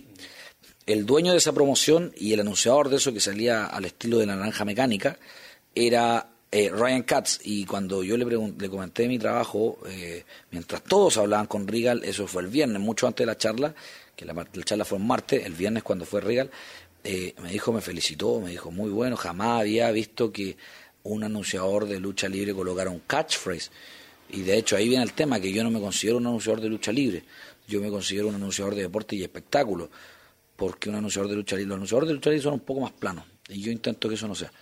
El 0.85 1.07
dueño 1.07 1.33
de 1.33 1.39
esa 1.39 1.55
promoción 1.55 2.13
y 2.15 2.35
el 2.35 2.41
anunciador 2.41 2.91
de 2.91 2.97
eso 2.97 3.11
que 3.15 3.21
salía 3.21 3.65
al 3.65 3.87
estilo 3.87 4.19
de 4.19 4.27
la 4.27 4.37
naranja 4.37 4.67
mecánica 4.67 5.19
era 5.75 6.29
eh, 6.53 6.69
Ryan 6.69 7.03
Katz 7.05 7.41
y 7.43 7.65
cuando 7.65 8.03
yo 8.03 8.19
le, 8.19 8.27
le 8.27 8.69
comenté 8.69 9.09
mi 9.09 9.19
trabajo, 9.19 9.79
eh, 9.87 10.27
mientras 10.51 10.83
todos 10.83 11.17
hablaban 11.17 11.47
con 11.47 11.67
Regal, 11.67 12.03
eso 12.05 12.27
fue 12.27 12.43
el 12.43 12.49
viernes, 12.49 12.83
mucho 12.83 13.07
antes 13.07 13.25
de 13.25 13.33
la 13.33 13.39
charla, 13.39 13.75
que 14.15 14.27
la, 14.27 14.35
la 14.35 14.65
charla 14.65 14.85
fue 14.85 14.99
en 14.99 15.07
martes, 15.07 15.47
el 15.47 15.55
viernes 15.55 15.85
cuando 15.85 16.05
fue 16.05 16.21
Regal, 16.21 16.51
eh, 17.03 17.35
me 17.43 17.51
dijo, 17.51 17.73
me 17.73 17.81
felicitó, 17.81 18.41
me 18.41 18.51
dijo, 18.51 18.71
muy 18.71 18.91
bueno, 18.91 19.17
jamás 19.17 19.61
había 19.61 19.91
visto 19.91 20.33
que 20.33 20.57
un 21.03 21.25
anunciador 21.25 21.87
de 21.87 21.99
lucha 21.99 22.29
libre 22.29 22.55
colocara 22.55 22.91
un 22.91 23.01
catchphrase. 23.01 23.71
Y 24.31 24.43
de 24.43 24.59
hecho 24.59 24.77
ahí 24.77 24.89
viene 24.89 25.03
el 25.03 25.13
tema, 25.13 25.41
que 25.41 25.53
yo 25.53 25.65
no 25.65 25.71
me 25.71 25.81
considero 25.81 26.19
un 26.19 26.27
anunciador 26.27 26.61
de 26.61 26.69
lucha 26.69 26.93
libre, 26.93 27.25
yo 27.67 27.81
me 27.81 27.89
considero 27.89 28.29
un 28.29 28.35
anunciador 28.35 28.75
de 28.75 28.83
deporte 28.83 29.17
y 29.17 29.23
espectáculo, 29.23 29.91
porque 30.57 30.89
un 30.89 30.97
anunciador 30.97 31.31
de 31.31 31.37
lucha 31.37 31.57
libre, 31.57 31.69
los 31.69 31.77
anunciadores 31.77 32.09
de 32.09 32.15
lucha 32.15 32.31
libre 32.31 32.43
son 32.43 32.55
un 32.55 32.61
poco 32.61 32.81
más 32.81 32.93
planos, 32.93 33.25
y 33.49 33.61
yo 33.61 33.73
intento 33.73 34.09
que 34.09 34.15
eso 34.15 34.29
no 34.29 34.35
sea. 34.35 34.53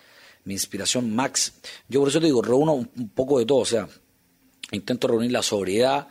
Mi 0.45 0.55
inspiración 0.55 1.15
max, 1.15 1.55
yo 1.89 2.01
por 2.01 2.09
eso 2.09 2.21
te 2.21 2.27
digo, 2.27 2.41
reúno 2.41 2.73
un, 2.75 3.11
poco 3.11 3.39
de 3.39 3.45
todo, 3.45 3.59
o 3.59 3.67
sea, 3.67 3.89
intento 4.71 5.09
reunir 5.09 5.33
la 5.33 5.43
sobriedad 5.43 6.09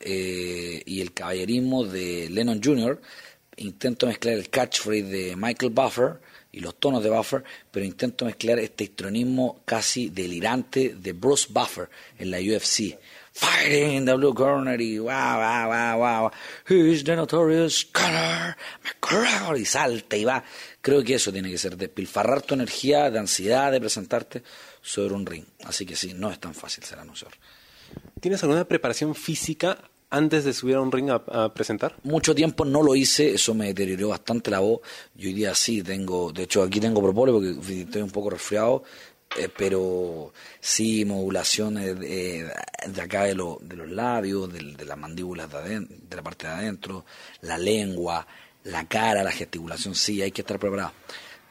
eh, 0.00 0.82
y 0.84 1.00
el 1.00 1.12
caballerismo 1.12 1.84
de 1.84 2.28
Lennon 2.30 2.60
Jr., 2.64 3.00
intento 3.60 4.06
mezclar 4.06 4.34
el 4.34 4.50
catchphrase 4.50 5.02
de 5.02 5.36
Michael 5.36 5.72
Buffer 5.72 6.20
y 6.52 6.60
los 6.60 6.74
tonos 6.76 7.02
de 7.02 7.10
Buffer, 7.10 7.44
pero 7.70 7.86
intento 7.86 8.24
mezclar 8.24 8.58
este 8.58 8.84
histrionismo 8.84 9.60
casi 9.64 10.08
delirante 10.10 10.96
de 10.96 11.12
Bruce 11.12 11.46
Buffer 11.50 11.88
en 12.18 12.30
la 12.30 12.38
UFC. 12.38 12.98
Fighting 13.32 13.92
in 13.92 14.04
the 14.04 14.14
blue 14.14 14.34
corner 14.34 14.80
y 14.80 14.98
wow, 14.98 15.08
wow, 15.08 15.68
wow, 15.68 15.98
wow. 15.98 16.30
Who's 16.68 17.04
the 17.04 17.14
notorious 17.14 17.84
Conor 17.86 18.56
McGregor? 18.82 19.56
Y 19.56 19.64
salta 19.64 20.16
y 20.16 20.24
va. 20.24 20.42
Creo 20.80 21.04
que 21.04 21.14
eso 21.14 21.32
tiene 21.32 21.48
que 21.50 21.56
ser, 21.56 21.76
despilfarrar 21.76 22.42
tu 22.42 22.54
energía 22.54 23.08
de 23.10 23.20
ansiedad 23.20 23.70
de 23.70 23.80
presentarte 23.80 24.42
sobre 24.82 25.14
un 25.14 25.24
ring. 25.24 25.44
Así 25.64 25.86
que 25.86 25.94
sí, 25.94 26.12
no 26.12 26.30
es 26.32 26.40
tan 26.40 26.54
fácil 26.54 26.82
ser 26.82 26.98
anunciador. 26.98 27.34
¿Tienes 28.20 28.42
alguna 28.42 28.66
preparación 28.66 29.14
física 29.14 29.78
antes 30.10 30.44
de 30.44 30.52
subir 30.52 30.76
a 30.76 30.80
un 30.80 30.92
ring 30.92 31.10
a, 31.10 31.54
presentar? 31.54 31.94
Mucho 32.02 32.34
tiempo 32.34 32.64
no 32.64 32.82
lo 32.82 32.94
hice, 32.94 33.34
eso 33.34 33.54
me 33.54 33.66
deterioró 33.66 34.08
bastante 34.08 34.50
la 34.50 34.58
voz. 34.58 34.80
Yo 35.14 35.28
hoy 35.28 35.34
día 35.34 35.54
sí 35.54 35.82
tengo, 35.82 36.32
de 36.32 36.42
hecho 36.42 36.62
aquí 36.62 36.80
tengo 36.80 37.02
propóleo 37.02 37.34
porque 37.34 37.80
estoy 37.80 38.02
un 38.02 38.10
poco 38.10 38.30
resfriado, 38.30 38.82
eh, 39.38 39.48
pero 39.56 40.32
sí 40.60 41.04
modulaciones 41.04 41.98
de, 41.98 42.50
acá 43.00 43.24
de, 43.24 43.34
de 43.34 43.76
los 43.76 43.90
labios, 43.90 44.52
de, 44.52 44.84
las 44.84 44.98
mandíbulas 44.98 45.50
de, 45.50 45.80
de 45.80 46.16
la 46.16 46.22
parte 46.22 46.46
de 46.46 46.52
adentro, 46.52 47.04
la 47.42 47.56
lengua, 47.56 48.26
la 48.64 48.86
cara, 48.86 49.22
la 49.22 49.32
gesticulación, 49.32 49.94
sí, 49.94 50.20
hay 50.20 50.32
que 50.32 50.42
estar 50.42 50.58
preparado. 50.58 50.92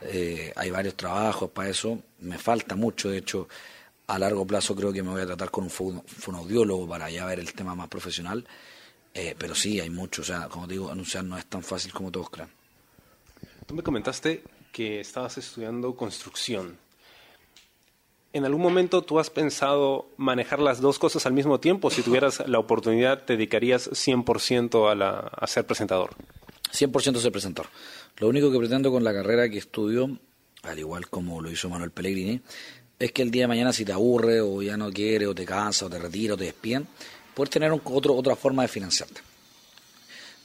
Eh, 0.02 0.54
hay 0.56 0.70
varios 0.70 0.96
trabajos 0.96 1.50
para 1.52 1.70
eso, 1.70 2.00
me 2.20 2.38
falta 2.38 2.76
mucho, 2.76 3.10
de 3.10 3.18
hecho 3.18 3.48
a 4.10 4.18
largo 4.18 4.46
plazo 4.46 4.76
creo 4.76 4.92
que 4.92 5.04
me 5.04 5.12
voy 5.12 5.22
a 5.22 5.26
tratar 5.28 5.52
con 5.52 5.66
un 5.66 5.70
fonaudiólogo 5.70 6.88
para 6.88 7.12
ya 7.12 7.26
ver 7.26 7.40
el 7.40 7.54
tema 7.54 7.76
más 7.76 7.88
profesional. 7.88 8.44
Eh, 9.14 9.36
pero 9.38 9.54
sí, 9.54 9.80
hay 9.80 9.92
mucho. 9.92 10.24
O 10.24 10.26
sea, 10.26 10.50
como 10.50 10.66
digo, 10.66 10.90
anunciar 10.90 11.24
no 11.24 11.38
es 11.38 11.46
tan 11.46 11.62
fácil 11.62 11.94
como 11.94 12.12
todos 12.12 12.30
creen. 12.32 12.50
Tú 13.68 13.76
me 13.76 13.84
comentaste 13.84 14.44
que 14.72 15.00
estabas 15.00 15.38
estudiando 15.38 15.96
construcción. 15.96 16.78
¿En 18.34 18.46
algún 18.46 18.62
momento 18.62 19.04
tú 19.04 19.20
has 19.20 19.30
pensado 19.30 20.10
manejar 20.18 20.60
las 20.60 20.82
dos 20.82 20.98
cosas 20.98 21.28
al 21.28 21.34
mismo 21.34 21.60
tiempo? 21.60 21.92
Si 21.92 22.02
tuvieras 22.02 22.48
la 22.48 22.58
oportunidad, 22.58 23.26
¿te 23.26 23.34
dedicarías 23.34 23.92
100% 23.92 24.92
a, 24.92 24.96
la, 24.96 25.20
a 25.20 25.46
ser 25.46 25.68
presentador? 25.68 26.16
100% 26.72 27.18
a 27.18 27.20
ser 27.20 27.32
presentador. 27.32 27.70
Lo 28.18 28.28
único 28.28 28.52
que 28.52 28.58
pretendo 28.58 28.92
con 28.92 29.04
la 29.04 29.14
carrera 29.14 29.50
que 29.50 29.60
estudio, 29.60 30.18
al 30.64 30.80
igual 30.80 31.10
como 31.10 31.42
lo 31.42 31.52
hizo 31.52 31.70
Manuel 31.70 31.92
Pellegrini, 31.92 32.42
es 33.00 33.14
que 33.14 33.22
el 33.22 33.32
día 33.32 33.44
de 33.44 33.48
mañana 33.48 33.72
si 33.72 33.86
te 33.86 33.94
aburre 33.94 34.42
o 34.42 34.62
ya 34.62 34.76
no 34.76 34.92
quiere 34.92 35.26
o 35.26 35.34
te 35.34 35.46
cansa 35.46 35.86
o 35.86 35.90
te 35.90 35.98
retira 35.98 36.34
o 36.34 36.38
te 36.38 36.44
despiden, 36.44 36.86
poder 37.34 37.50
tener 37.50 37.72
otro, 37.72 38.14
otra 38.14 38.36
forma 38.36 38.64
de 38.64 38.68
financiarte. 38.68 39.22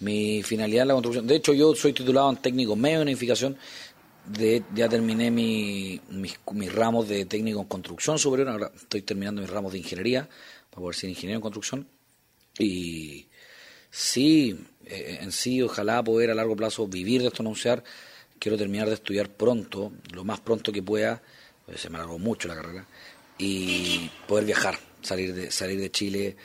Mi 0.00 0.42
finalidad 0.42 0.82
es 0.82 0.88
la 0.88 0.94
construcción. 0.94 1.26
De 1.26 1.36
hecho, 1.36 1.52
yo 1.52 1.74
soy 1.74 1.92
titulado 1.92 2.30
en 2.30 2.36
técnico 2.36 2.76
medio 2.76 2.98
de 2.98 3.02
unificación. 3.02 3.56
De, 4.26 4.62
ya 4.74 4.88
terminé 4.88 5.30
mi, 5.30 6.00
mis, 6.08 6.38
ramos 6.72 7.08
de 7.08 7.26
técnico 7.26 7.60
en 7.60 7.66
construcción 7.66 8.18
superior. 8.18 8.48
Ahora 8.48 8.70
estoy 8.74 9.02
terminando 9.02 9.42
mis 9.42 9.50
ramos 9.50 9.72
de 9.72 9.78
ingeniería 9.78 10.28
para 10.70 10.80
poder 10.80 10.94
ser 10.94 11.10
ingeniero 11.10 11.38
en 11.38 11.42
construcción. 11.42 11.86
Y 12.58 13.26
sí, 13.90 14.58
eh, 14.86 15.18
en 15.20 15.32
sí, 15.32 15.60
ojalá 15.60 16.02
poder 16.02 16.30
a 16.30 16.34
largo 16.34 16.56
plazo 16.56 16.86
vivir 16.86 17.22
de 17.22 17.28
esto 17.28 17.42
anunciar. 17.42 17.82
Quiero 18.38 18.56
terminar 18.56 18.88
de 18.88 18.94
estudiar 18.94 19.28
pronto, 19.30 19.92
lo 20.12 20.24
más 20.24 20.40
pronto 20.40 20.72
que 20.72 20.82
pueda 20.82 21.22
pues, 21.66 21.80
se 21.80 21.90
me 21.90 21.96
alargó 21.96 22.18
mucho 22.18 22.48
la 22.48 22.56
carrera, 22.56 22.86
y 23.38 24.10
poder 24.28 24.44
viajar, 24.44 24.78
salir 25.02 25.34
de, 25.34 25.50
salir 25.50 25.80
de 25.80 25.90
Chile, 25.90 26.36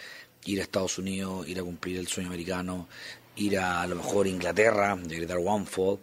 ir 0.45 0.59
a 0.59 0.63
Estados 0.63 0.97
Unidos, 0.97 1.47
ir 1.47 1.59
a 1.59 1.63
cumplir 1.63 1.97
el 1.97 2.07
sueño 2.07 2.29
americano, 2.29 2.87
ir 3.35 3.57
a, 3.59 3.81
a 3.81 3.87
lo 3.87 3.95
mejor 3.95 4.25
a 4.25 4.29
Inglaterra, 4.29 4.95
de 4.95 5.15
gritar 5.15 5.37
One 5.37 5.65
Fall, 5.65 5.99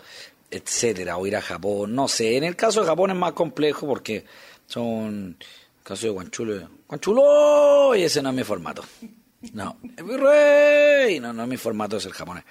etcétera, 0.51 1.17
o 1.17 1.27
ir 1.27 1.37
a 1.37 1.43
Japón, 1.43 1.95
no 1.95 2.09
sé, 2.09 2.37
en 2.37 2.45
el 2.45 2.57
caso 2.57 2.81
de 2.81 2.87
Japón 2.87 3.11
es 3.11 3.17
más 3.17 3.33
complejo 3.33 3.87
porque 3.87 4.25
son, 4.67 5.37
el 5.41 5.85
caso 5.85 6.07
de 6.07 6.13
Guanchulo, 6.13 6.69
Guanchulo, 6.89 7.95
y 7.97 8.03
ese 8.03 8.23
no 8.23 8.31
es 8.31 8.35
mi 8.35 8.45
formato. 8.45 8.85
No, 9.53 9.79
es 9.97 10.05
mi 10.05 10.17
rey, 10.17 11.21
no, 11.21 11.33
no 11.33 11.43
es 11.43 11.49
mi 11.49 11.57
formato 11.57 11.97
de 11.97 12.03
ser 12.03 12.13
japonés. 12.13 12.45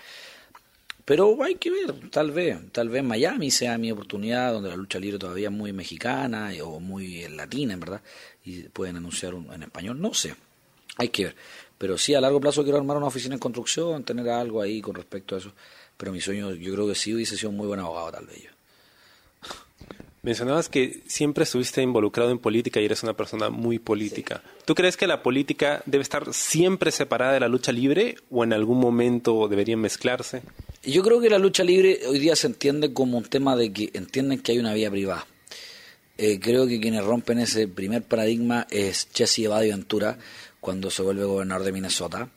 Pero 1.06 1.42
hay 1.44 1.56
que 1.56 1.70
ver, 1.70 2.10
tal 2.10 2.32
vez, 2.32 2.58
tal 2.72 2.90
vez 2.90 3.04
Miami 3.04 3.52
sea 3.52 3.78
mi 3.78 3.92
oportunidad, 3.92 4.54
donde 4.54 4.70
la 4.70 4.76
lucha 4.76 5.00
libre 5.00 5.20
todavía 5.20 5.50
es 5.50 5.54
muy 5.54 5.72
mexicana 5.72 6.52
o 6.64 6.80
muy 6.80 7.28
latina, 7.30 7.74
en 7.76 7.80
verdad, 7.80 8.02
y 8.44 8.64
pueden 8.64 8.98
anunciar 8.98 9.36
en 9.36 9.64
español, 9.64 10.02
no 10.02 10.16
sé, 10.16 10.36
hay 10.98 11.10
que 11.10 11.26
ver. 11.26 11.36
Pero 11.78 11.98
sí, 11.98 12.16
a 12.16 12.22
largo 12.22 12.40
plazo 12.42 12.64
quiero 12.64 12.78
armar 12.80 12.98
una 12.98 13.08
oficina 13.08 13.36
en 13.36 13.40
construcción, 13.40 14.04
tener 14.04 14.28
algo 14.30 14.62
ahí 14.62 14.82
con 14.82 14.96
respecto 14.96 15.36
a 15.36 15.40
eso. 15.40 15.54
Pero 15.98 16.12
mi 16.12 16.22
sueño, 16.22 16.54
yo 16.54 16.74
creo 16.74 16.88
que 16.88 16.96
sí 16.96 17.14
hubiese 17.14 17.38
sido 17.38 17.50
un 17.50 17.58
muy 17.58 17.68
buen 17.68 17.80
abogado, 17.80 18.12
tal 18.12 18.26
vez 18.26 18.44
yo. 18.44 18.55
Mencionabas 20.26 20.70
que 20.70 21.04
siempre 21.06 21.44
estuviste 21.44 21.84
involucrado 21.84 22.32
en 22.32 22.40
política 22.40 22.82
y 22.82 22.86
eres 22.86 23.04
una 23.04 23.14
persona 23.14 23.52
muy 23.52 23.78
política. 23.78 24.42
¿Tú 24.66 24.74
crees 24.74 24.98
que 24.98 25.06
la 25.06 25.22
política 25.22 25.84
debe 25.86 26.02
estar 26.02 26.34
siempre 26.34 26.90
separada 26.90 27.34
de 27.34 27.42
la 27.42 27.48
lucha 27.48 27.72
libre 27.72 28.16
o 28.32 28.44
en 28.44 28.52
algún 28.52 28.80
momento 28.80 29.48
deberían 29.48 29.82
mezclarse? 29.82 30.42
Yo 30.82 31.04
creo 31.04 31.22
que 31.22 31.30
la 31.30 31.38
lucha 31.38 31.64
libre 31.64 32.00
hoy 32.08 32.18
día 32.18 32.36
se 32.36 32.48
entiende 32.48 32.92
como 32.92 33.20
un 33.20 33.26
tema 33.26 33.56
de 33.56 33.72
que 33.72 33.92
entienden 33.94 34.40
que 34.40 34.54
hay 34.54 34.58
una 34.58 34.74
vía 34.74 34.90
privada. 34.90 35.28
Eh, 36.18 36.40
creo 36.40 36.66
que 36.66 36.82
quienes 36.82 37.04
rompen 37.04 37.38
ese 37.38 37.68
primer 37.68 38.02
paradigma 38.02 38.66
es 38.72 39.08
Jesse 39.14 39.40
Evadio 39.42 39.74
Ventura 39.74 40.18
cuando 40.60 40.90
se 40.90 41.04
vuelve 41.04 41.26
gobernador 41.26 41.66
de 41.66 41.72
Minnesota. 41.72 42.30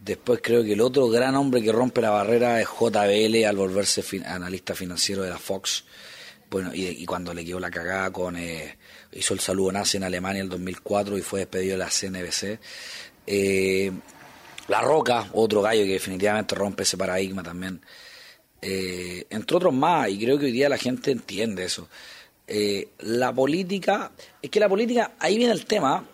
Después 0.00 0.40
creo 0.42 0.64
que 0.64 0.72
el 0.72 0.80
otro 0.80 1.08
gran 1.08 1.36
hombre 1.36 1.62
que 1.62 1.70
rompe 1.70 2.00
la 2.00 2.10
barrera 2.10 2.60
es 2.60 2.66
JBL 2.66 3.44
al 3.46 3.54
volverse 3.54 4.02
analista 4.26 4.74
financiero 4.74 5.22
de 5.22 5.30
la 5.30 5.38
Fox. 5.38 5.84
Bueno, 6.52 6.70
y, 6.74 7.06
cuando 7.06 7.32
le 7.32 7.46
quedó 7.46 7.58
la 7.58 7.70
cagada 7.70 8.10
con... 8.10 8.36
Eh, 8.36 8.76
hizo 9.12 9.32
el 9.32 9.40
saludo 9.40 9.72
nazi 9.72 9.96
en 9.96 10.04
Alemania 10.04 10.40
en 10.40 10.44
el 10.44 10.50
2004 10.50 11.16
y 11.16 11.22
fue 11.22 11.40
despedido 11.40 11.72
de 11.72 11.78
la 11.78 11.88
CNBC. 11.88 12.60
Eh, 13.26 13.90
la 14.68 14.82
Roca, 14.82 15.30
otro 15.32 15.62
gallo 15.62 15.82
que 15.84 15.92
definitivamente 15.92 16.54
rompe 16.54 16.82
ese 16.82 16.98
paradigma 16.98 17.42
también. 17.42 17.80
Eh, 18.60 19.24
entre 19.30 19.56
otros 19.56 19.72
más, 19.72 20.10
y 20.10 20.18
creo 20.18 20.38
que 20.38 20.44
hoy 20.44 20.52
día 20.52 20.68
la 20.68 20.76
gente 20.76 21.10
entiende 21.10 21.64
eso. 21.64 21.88
la 22.98 23.32
política, 23.32 24.12
es 24.42 24.50
que 24.50 24.60
la 24.60 24.68
política, 24.68 25.12
ahí 25.20 25.38
viene 25.38 25.54
el 25.54 25.64
tema, 25.64 26.04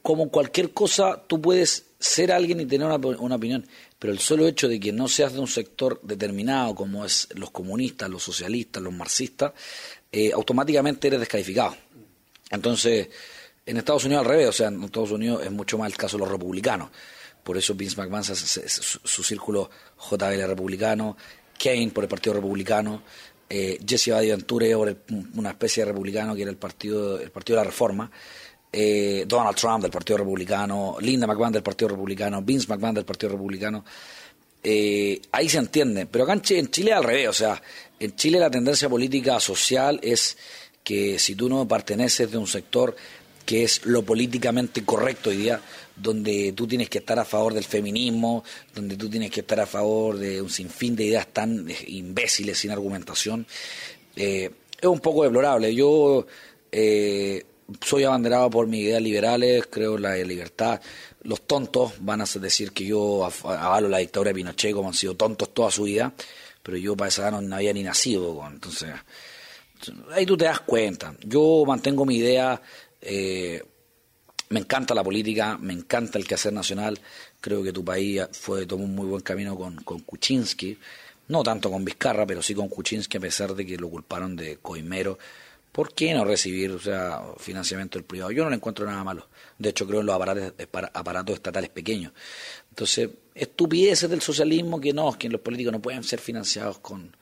como 0.00 0.28
cualquier 0.30 0.70
cosa, 0.72 1.20
tú 1.26 1.42
puedes 1.42 1.86
ser 1.98 2.30
alguien 2.30 2.60
y 2.60 2.66
tener 2.66 2.86
una, 2.86 3.34
opinión, 3.34 3.66
pero 3.98 4.12
el 4.12 4.18
solo 4.18 4.46
hecho 4.46 4.68
de 4.68 4.78
que 4.78 4.92
no 4.92 5.08
seas 5.08 5.32
de 5.32 5.40
un 5.40 5.48
sector 5.48 6.00
determinado, 6.02 6.74
como 6.74 7.04
es 7.04 7.28
los 7.34 7.50
comunistas, 7.50 8.08
los 8.08 8.22
socialistas, 8.22 8.82
los 8.82 8.92
marxistas, 8.92 9.52
eh, 10.12 10.30
automáticamente 10.32 11.08
eres 11.08 11.20
descalificado. 11.20 11.76
Entonces, 12.50 13.08
en 13.66 13.76
Estados 13.76 14.04
Unidos 14.04 14.24
al 14.24 14.30
revés, 14.30 14.48
o 14.48 14.52
sea, 14.52 14.68
en 14.68 14.82
Estados 14.84 15.10
Unidos 15.10 15.44
es 15.44 15.50
mucho 15.50 15.76
más 15.78 15.90
el 15.90 15.98
caso 15.98 16.16
de 16.16 16.22
los 16.22 16.30
republicanos. 16.30 16.90
Por 17.42 17.56
eso 17.56 17.74
Vince 17.74 17.96
McMahon, 17.96 18.24
su, 18.24 19.00
su, 19.04 19.22
círculo 19.22 19.70
JBL 20.10 20.46
republicano, 20.46 21.16
Kane 21.58 21.90
por 21.92 22.04
el 22.04 22.08
Partido 22.08 22.34
Republicano, 22.34 23.02
eh, 23.50 23.78
Jesse 23.86 24.08
Ventura 24.08 24.66
por 24.76 24.96
una 25.34 25.50
especie 25.50 25.82
de 25.82 25.92
republicano 25.92 26.34
que 26.34 26.42
era 26.42 26.50
el 26.50 26.56
Partido, 26.56 27.20
el 27.20 27.30
partido 27.30 27.58
de 27.58 27.64
la 27.64 27.70
Reforma. 27.70 28.10
Eh, 28.70 29.24
Donald 29.26 29.56
Trump 29.56 29.82
del 29.82 29.90
Partido 29.90 30.18
Republicano, 30.18 30.96
Linda 31.00 31.26
McMahon 31.26 31.52
del 31.52 31.62
Partido 31.62 31.88
Republicano, 31.88 32.42
Vince 32.42 32.66
McMahon 32.68 32.96
del 32.96 33.04
Partido 33.04 33.32
Republicano. 33.32 33.84
Eh, 34.62 35.20
ahí 35.32 35.48
se 35.48 35.58
entiende, 35.58 36.06
pero 36.06 36.24
acá 36.24 36.34
en 36.34 36.70
Chile, 36.70 36.92
al 36.92 37.04
revés, 37.04 37.28
o 37.28 37.32
sea, 37.32 37.62
en 37.98 38.14
Chile 38.16 38.38
la 38.38 38.50
tendencia 38.50 38.88
política 38.88 39.40
social 39.40 39.98
es 40.02 40.36
que 40.84 41.18
si 41.18 41.34
tú 41.34 41.48
no 41.48 41.66
perteneces 41.66 42.30
de 42.30 42.38
un 42.38 42.46
sector 42.46 42.94
que 43.46 43.64
es 43.64 43.86
lo 43.86 44.02
políticamente 44.02 44.84
correcto 44.84 45.30
hoy 45.30 45.38
día, 45.38 45.60
donde 45.96 46.52
tú 46.52 46.66
tienes 46.66 46.90
que 46.90 46.98
estar 46.98 47.18
a 47.18 47.24
favor 47.24 47.54
del 47.54 47.64
feminismo, 47.64 48.44
donde 48.74 48.96
tú 48.96 49.08
tienes 49.08 49.30
que 49.30 49.40
estar 49.40 49.58
a 49.60 49.66
favor 49.66 50.18
de 50.18 50.42
un 50.42 50.50
sinfín 50.50 50.94
de 50.94 51.06
ideas 51.06 51.28
tan 51.28 51.66
imbéciles 51.86 52.58
sin 52.58 52.70
argumentación, 52.70 53.46
eh, 54.16 54.50
es 54.78 54.86
un 54.86 55.00
poco 55.00 55.24
deplorable. 55.24 55.74
Yo 55.74 56.26
eh, 56.70 57.42
soy 57.80 58.04
abanderado 58.04 58.50
por 58.50 58.66
mis 58.66 58.82
ideas 58.82 59.02
liberales, 59.02 59.66
creo 59.70 59.96
en 59.96 60.02
la 60.02 60.16
libertad. 60.16 60.80
Los 61.22 61.42
tontos 61.42 61.92
van 62.00 62.20
a 62.20 62.24
decir 62.24 62.72
que 62.72 62.86
yo 62.86 63.28
avalo 63.44 63.88
la 63.88 63.98
dictadura 63.98 64.30
de 64.30 64.34
Pinochet 64.34 64.74
como 64.74 64.88
han 64.88 64.94
sido 64.94 65.14
tontos 65.14 65.52
toda 65.52 65.70
su 65.70 65.84
vida, 65.84 66.12
pero 66.62 66.76
yo 66.76 66.96
para 66.96 67.08
esa 67.08 67.28
edad 67.28 67.40
no, 67.40 67.54
había 67.54 67.72
ni 67.72 67.82
nacido. 67.82 68.42
Entonces, 68.46 68.90
ahí 70.12 70.24
tú 70.24 70.36
te 70.36 70.46
das 70.46 70.60
cuenta. 70.60 71.14
Yo 71.24 71.64
mantengo 71.66 72.06
mi 72.06 72.16
idea, 72.16 72.60
eh, 73.02 73.62
me 74.48 74.60
encanta 74.60 74.94
la 74.94 75.04
política, 75.04 75.58
me 75.58 75.74
encanta 75.74 76.18
el 76.18 76.26
quehacer 76.26 76.52
nacional. 76.52 76.98
Creo 77.40 77.62
que 77.62 77.72
tu 77.72 77.84
país 77.84 78.22
fue 78.32 78.66
tomó 78.66 78.84
un 78.84 78.94
muy 78.94 79.06
buen 79.06 79.22
camino 79.22 79.56
con, 79.56 79.76
con 79.84 80.00
Kuczynski, 80.00 80.78
no 81.28 81.42
tanto 81.42 81.70
con 81.70 81.84
Vizcarra, 81.84 82.26
pero 82.26 82.42
sí 82.42 82.54
con 82.54 82.68
Kuczynski, 82.68 83.18
a 83.18 83.20
pesar 83.20 83.54
de 83.54 83.66
que 83.66 83.76
lo 83.76 83.90
culparon 83.90 84.34
de 84.36 84.56
coimero 84.56 85.18
¿Por 85.78 85.94
qué 85.94 86.12
no 86.12 86.24
recibir 86.24 86.72
o 86.72 86.80
sea, 86.80 87.22
financiamiento 87.36 88.00
del 88.00 88.04
privado? 88.04 88.32
Yo 88.32 88.42
no 88.42 88.50
le 88.50 88.56
encuentro 88.56 88.84
nada 88.84 89.04
malo. 89.04 89.28
De 89.56 89.68
hecho, 89.68 89.86
creo 89.86 90.00
en 90.00 90.06
los 90.06 90.16
aparatos, 90.16 90.52
aparatos 90.92 91.36
estatales 91.36 91.70
pequeños. 91.70 92.12
Entonces, 92.70 93.10
estupideces 93.32 94.10
del 94.10 94.20
socialismo 94.20 94.80
que 94.80 94.92
no, 94.92 95.16
que 95.16 95.28
los 95.28 95.40
políticos 95.40 95.72
no 95.72 95.80
pueden 95.80 96.02
ser 96.02 96.18
financiados 96.18 96.80
con, 96.80 97.16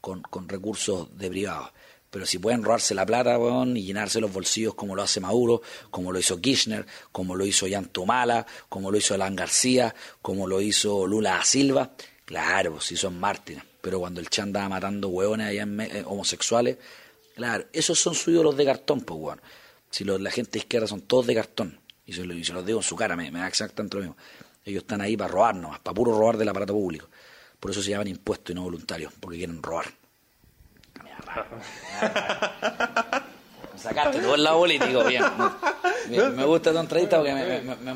con, 0.00 0.48
recursos 0.48 1.18
de 1.18 1.28
privados. 1.28 1.70
Pero 2.08 2.24
si 2.24 2.38
pueden 2.38 2.62
robarse 2.62 2.94
la 2.94 3.04
plata 3.04 3.38
y 3.74 3.82
llenarse 3.84 4.22
los 4.22 4.32
bolsillos 4.32 4.72
como 4.72 4.96
lo 4.96 5.02
hace 5.02 5.20
Maduro, 5.20 5.60
como 5.90 6.10
lo 6.10 6.18
hizo 6.18 6.40
Kirchner, 6.40 6.86
como 7.12 7.36
lo 7.36 7.44
hizo 7.44 7.66
Yantomala, 7.66 8.46
como 8.70 8.90
lo 8.90 8.96
hizo 8.96 9.12
Alan 9.12 9.36
García, 9.36 9.94
como 10.22 10.46
lo 10.46 10.62
hizo 10.62 11.06
Lula 11.06 11.32
da 11.32 11.44
Silva, 11.44 11.92
claro, 12.24 12.80
si 12.80 12.96
son 12.96 13.20
mártires. 13.20 13.64
Pero 13.82 14.00
cuando 14.00 14.20
el 14.20 14.30
Chan 14.30 14.48
andaba 14.48 14.70
matando 14.70 15.08
hueones 15.08 15.48
allá 15.48 15.66
eh, 15.84 16.04
homosexuales, 16.06 16.78
Claro, 17.38 17.64
esos 17.72 17.98
son 18.00 18.16
sus 18.16 18.34
ídolos 18.34 18.56
de 18.56 18.64
cartón, 18.64 19.02
pues, 19.02 19.20
weón. 19.20 19.40
Si 19.90 20.02
la 20.02 20.30
gente 20.32 20.58
izquierda 20.58 20.88
son 20.88 21.02
todos 21.02 21.24
de 21.24 21.36
cartón, 21.36 21.78
y 22.04 22.12
se, 22.12 22.24
los 22.24 22.66
digo 22.66 22.80
en 22.80 22.82
su 22.82 22.96
cara, 22.96 23.14
me, 23.14 23.30
da 23.30 23.46
exactamente 23.46 23.96
lo 23.96 24.02
mismo. 24.02 24.16
Ellos 24.64 24.82
están 24.82 25.00
ahí 25.00 25.16
para 25.16 25.30
robarnos, 25.30 25.78
para 25.78 25.94
puro 25.94 26.18
robar 26.18 26.36
del 26.36 26.48
aparato 26.48 26.72
público. 26.72 27.06
Por 27.60 27.70
eso 27.70 27.80
se 27.80 27.90
llaman 27.90 28.08
impuestos 28.08 28.50
y 28.50 28.54
no 28.56 28.62
voluntarios, 28.62 29.12
porque 29.20 29.38
quieren 29.38 29.62
robar. 29.62 29.86
sacaste 33.76 34.18
todo 34.18 34.34
el 34.34 34.42
lado 34.42 34.58
político, 34.58 35.04
bien. 35.04 35.22
Me, 36.10 36.44
gusta 36.44 36.72
tu 36.72 36.78
entrevista 36.78 37.18
porque 37.18 37.34
me, 37.34 37.62
me, 37.62 37.76
me 37.76 37.94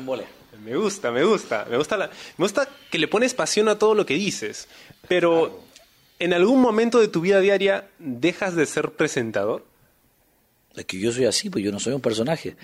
Me 0.63 0.75
gusta, 0.77 1.11
me 1.11 1.25
gusta. 1.25 1.65
Me 1.69 1.75
gusta, 1.75 1.97
la, 1.97 2.09
me 2.37 2.45
gusta 2.45 2.65
que 2.89 2.97
le 2.97 3.09
pones 3.09 3.33
pasión 3.33 3.67
a 3.67 3.77
todo 3.77 3.93
lo 3.93 4.05
que 4.05 4.13
dices. 4.13 4.69
Pero 5.05 5.63
¿En 6.23 6.31
algún 6.31 6.61
momento 6.61 7.01
de 7.01 7.09
tu 7.09 7.19
vida 7.19 7.41
diaria 7.41 7.89
dejas 7.99 8.55
de 8.55 8.65
ser 8.65 8.91
presentador? 8.91 9.65
Es 10.73 10.85
que 10.85 10.97
yo 10.97 11.11
soy 11.11 11.25
así, 11.25 11.49
pues 11.49 11.65
yo 11.65 11.69
no 11.69 11.81
soy 11.81 11.91
un 11.91 11.99
personaje. 11.99 12.55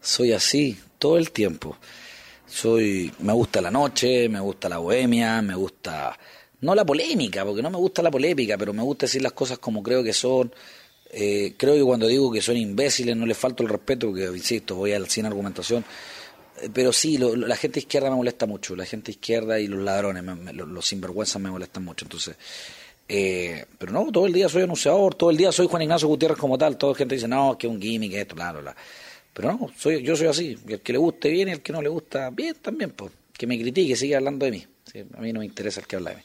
Soy 0.00 0.30
así 0.30 0.78
todo 0.96 1.18
el 1.18 1.32
tiempo. 1.32 1.76
Soy, 2.46 3.12
me 3.18 3.32
gusta 3.32 3.60
la 3.60 3.72
noche, 3.72 4.28
me 4.28 4.38
gusta 4.38 4.68
la 4.68 4.78
bohemia, 4.78 5.42
me 5.42 5.56
gusta 5.56 6.16
no 6.60 6.72
la 6.72 6.86
polémica, 6.86 7.44
porque 7.44 7.62
no 7.62 7.70
me 7.70 7.78
gusta 7.78 8.00
la 8.00 8.12
polémica, 8.12 8.56
pero 8.56 8.72
me 8.72 8.84
gusta 8.84 9.06
decir 9.06 9.22
las 9.22 9.32
cosas 9.32 9.58
como 9.58 9.82
creo 9.82 10.04
que 10.04 10.12
son. 10.12 10.54
Eh, 11.10 11.54
creo 11.56 11.74
que 11.74 11.82
cuando 11.82 12.06
digo 12.06 12.30
que 12.30 12.40
son 12.40 12.56
imbéciles 12.56 13.16
no 13.16 13.26
les 13.26 13.36
falta 13.36 13.64
el 13.64 13.70
respeto, 13.70 14.06
porque 14.06 14.26
insisto, 14.26 14.76
voy 14.76 14.92
al 14.92 15.08
sin 15.08 15.26
argumentación. 15.26 15.84
Eh, 16.62 16.70
pero 16.72 16.92
sí, 16.92 17.18
la 17.18 17.56
gente 17.56 17.80
izquierda 17.80 18.08
me 18.08 18.14
molesta 18.14 18.46
mucho, 18.46 18.76
la 18.76 18.86
gente 18.86 19.10
izquierda 19.10 19.58
y 19.58 19.66
los 19.66 19.82
ladrones, 19.82 20.22
los, 20.54 20.68
los, 20.68 20.86
sinvergüenzas 20.86 21.42
me 21.42 21.50
molestan 21.50 21.84
mucho. 21.84 22.04
Entonces, 22.04 22.36
eh, 23.08 23.66
pero 23.78 23.92
no, 23.92 24.10
todo 24.10 24.26
el 24.26 24.32
día 24.32 24.48
soy 24.48 24.62
anunciador, 24.62 25.14
todo 25.14 25.30
el 25.30 25.36
día 25.36 25.52
soy 25.52 25.66
Juan 25.66 25.82
Ignacio 25.82 26.08
Gutiérrez 26.08 26.38
como 26.38 26.56
tal. 26.56 26.76
Toda 26.76 26.92
la 26.92 26.98
gente 26.98 27.14
dice, 27.16 27.28
no, 27.28 27.56
que 27.58 27.66
es 27.66 27.72
un 27.72 27.80
gimmick, 27.80 28.14
esto, 28.14 28.34
bla, 28.34 28.52
bla, 28.52 28.60
bla. 28.60 28.76
Pero 29.32 29.52
no, 29.52 29.70
soy, 29.76 30.02
yo 30.02 30.16
soy 30.16 30.28
así. 30.28 30.58
El 30.66 30.80
que 30.80 30.92
le 30.92 30.98
guste 30.98 31.28
bien 31.28 31.48
y 31.48 31.52
el 31.52 31.60
que 31.60 31.72
no 31.72 31.82
le 31.82 31.88
gusta 31.88 32.30
bien 32.30 32.54
también, 32.60 32.90
pues. 32.92 33.12
Que 33.32 33.46
me 33.46 33.58
critique, 33.60 33.96
siga 33.96 34.18
hablando 34.18 34.46
de 34.46 34.52
mí. 34.52 34.66
a 35.16 35.20
mí 35.20 35.32
no 35.32 35.40
me 35.40 35.46
interesa 35.46 35.80
el 35.80 35.86
que 35.86 35.96
habla 35.96 36.10
de 36.10 36.16
mí. 36.16 36.22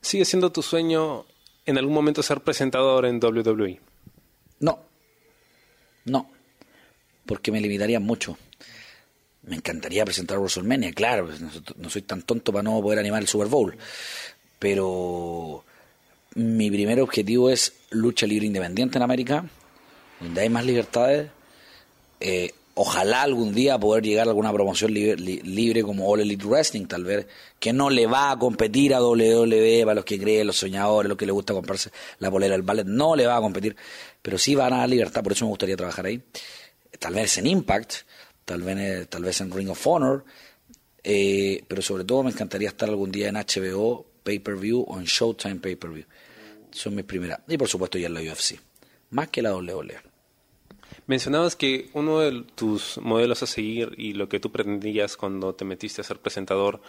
¿Sigue 0.00 0.24
siendo 0.24 0.52
tu 0.52 0.62
sueño 0.62 1.26
en 1.66 1.76
algún 1.76 1.92
momento 1.92 2.22
ser 2.22 2.40
presentador 2.40 3.04
en 3.06 3.22
WWE? 3.22 3.80
No. 4.60 4.78
No. 6.04 6.30
Porque 7.26 7.50
me 7.50 7.60
limitaría 7.60 7.98
mucho. 7.98 8.38
Me 9.42 9.56
encantaría 9.56 10.04
presentar 10.04 10.38
WrestleMania, 10.38 10.92
claro. 10.92 11.26
Pues, 11.26 11.40
no 11.76 11.90
soy 11.90 12.02
tan 12.02 12.22
tonto 12.22 12.52
para 12.52 12.62
no 12.62 12.80
poder 12.80 13.00
animar 13.00 13.20
el 13.20 13.28
Super 13.28 13.48
Bowl 13.48 13.76
pero 14.58 15.64
mi 16.34 16.70
primer 16.70 17.00
objetivo 17.00 17.50
es 17.50 17.72
lucha 17.90 18.26
libre 18.26 18.46
independiente 18.46 18.98
en 18.98 19.02
América, 19.02 19.44
donde 20.20 20.40
hay 20.40 20.48
más 20.48 20.64
libertades. 20.64 21.30
Eh, 22.20 22.52
ojalá 22.74 23.22
algún 23.22 23.54
día 23.54 23.78
poder 23.78 24.04
llegar 24.04 24.26
a 24.26 24.30
alguna 24.30 24.52
promoción 24.52 24.92
libre, 24.92 25.82
como 25.82 26.08
All 26.08 26.20
Elite 26.20 26.46
Wrestling, 26.46 26.86
tal 26.86 27.04
vez, 27.04 27.26
que 27.58 27.72
no 27.72 27.90
le 27.90 28.06
va 28.06 28.30
a 28.30 28.38
competir 28.38 28.94
a 28.94 29.02
WWE 29.02 29.82
para 29.84 29.96
los 29.96 30.04
que 30.04 30.18
creen, 30.18 30.46
los 30.46 30.58
soñadores, 30.58 31.08
los 31.08 31.18
que 31.18 31.26
les 31.26 31.32
gusta 31.32 31.54
comprarse 31.54 31.90
la 32.20 32.30
polera 32.30 32.52
del 32.52 32.62
ballet, 32.62 32.84
no 32.84 33.16
le 33.16 33.26
va 33.26 33.36
a 33.36 33.40
competir, 33.40 33.74
pero 34.22 34.38
sí 34.38 34.54
van 34.54 34.72
a 34.74 34.78
dar 34.78 34.88
libertad, 34.88 35.22
por 35.22 35.32
eso 35.32 35.44
me 35.44 35.50
gustaría 35.50 35.76
trabajar 35.76 36.06
ahí. 36.06 36.22
Tal 36.98 37.14
vez 37.14 37.38
en 37.38 37.46
Impact, 37.46 37.94
tal 38.44 38.62
vez, 38.62 39.08
vez 39.10 39.40
en 39.40 39.50
Ring 39.50 39.70
of 39.70 39.86
Honor, 39.86 40.24
eh, 41.02 41.64
pero 41.66 41.82
sobre 41.82 42.04
todo 42.04 42.22
me 42.22 42.30
encantaría 42.30 42.68
estar 42.68 42.88
algún 42.88 43.10
día 43.10 43.28
en 43.28 43.36
HBO 43.36 44.07
pay-per-view 44.28 44.84
o 44.86 44.98
en 44.98 45.06
Showtime 45.06 45.56
pay-per-view. 45.56 46.04
Son 46.70 46.94
mis 46.94 47.06
primeras. 47.06 47.40
Y 47.48 47.56
por 47.56 47.68
supuesto 47.68 47.96
ya 47.96 48.08
en 48.08 48.14
la 48.14 48.20
UFC. 48.20 48.60
Más 49.10 49.28
que 49.28 49.40
la 49.40 49.56
WWE. 49.56 49.96
Mencionabas 51.06 51.56
que 51.56 51.88
uno 51.94 52.20
de 52.20 52.44
tus 52.54 52.98
modelos 52.98 53.42
a 53.42 53.46
seguir 53.46 53.94
y 53.96 54.12
lo 54.12 54.28
que 54.28 54.38
tú 54.38 54.52
pretendías 54.52 55.16
cuando 55.16 55.54
te 55.54 55.64
metiste 55.64 56.02
a 56.02 56.04
ser 56.04 56.18
presentador 56.18 56.82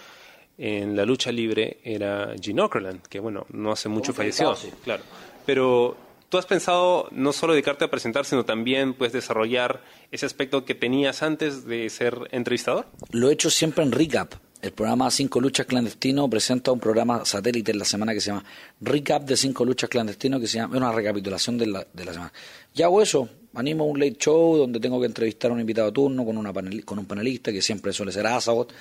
en 0.57 0.97
la 0.97 1.05
lucha 1.05 1.31
libre 1.31 1.79
era 1.85 2.35
Gene 2.41 2.61
Okerlund, 2.61 3.03
que 3.03 3.21
bueno, 3.21 3.45
no 3.51 3.71
hace 3.71 3.87
mucho 3.87 4.11
falleció. 4.11 4.57
Claro. 4.83 5.03
Pero 5.45 5.95
tú 6.27 6.37
has 6.37 6.45
pensado 6.45 7.07
no 7.11 7.31
solo 7.31 7.53
dedicarte 7.53 7.85
a 7.85 7.89
presentar, 7.89 8.25
sino 8.25 8.43
también 8.43 8.93
pues 8.93 9.13
desarrollar 9.13 9.81
ese 10.11 10.25
aspecto 10.25 10.65
que 10.65 10.75
tenías 10.75 11.23
antes 11.23 11.65
de 11.65 11.89
ser 11.89 12.27
entrevistador? 12.31 12.87
Lo 13.11 13.29
he 13.29 13.33
hecho 13.33 13.49
siempre 13.49 13.85
en 13.85 13.93
recap 13.93 14.33
el 14.61 14.71
programa 14.73 15.09
Cinco 15.09 15.39
Luchas 15.39 15.65
Clandestino 15.65 16.29
presenta 16.29 16.71
un 16.71 16.79
programa 16.79 17.23
satélite 17.23 17.71
en 17.71 17.79
la 17.79 17.85
semana 17.85 18.13
que 18.13 18.19
se 18.19 18.27
llama 18.27 18.43
Recap 18.81 19.23
de 19.23 19.37
Cinco 19.37 19.63
Luchas 19.63 19.89
Clandestino, 19.89 20.39
que 20.39 20.47
se 20.47 20.57
llama 20.57 20.75
una 20.75 20.91
recapitulación 20.91 21.57
de 21.57 21.67
la, 21.67 21.87
de 21.93 22.05
la 22.05 22.13
semana. 22.13 22.33
Y 22.73 22.81
hago 22.81 23.01
eso, 23.01 23.29
animo 23.53 23.85
un 23.85 23.99
late 23.99 24.17
show 24.19 24.57
donde 24.57 24.79
tengo 24.79 24.99
que 24.99 25.05
entrevistar 25.05 25.51
a 25.51 25.53
un 25.53 25.61
invitado 25.61 25.87
a 25.87 25.93
turno 25.93 26.25
con, 26.25 26.37
una 26.37 26.51
con 26.83 26.99
un 26.99 27.05
panelista 27.05 27.51
que 27.51 27.61
siempre 27.61 27.93
suele 27.93 28.11
ser 28.11 28.27
Azagot 28.27 28.73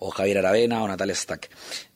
o 0.00 0.10
Javier 0.10 0.38
Aravena 0.38 0.82
o 0.82 0.88
Natalia 0.88 1.14
Stack. 1.14 1.48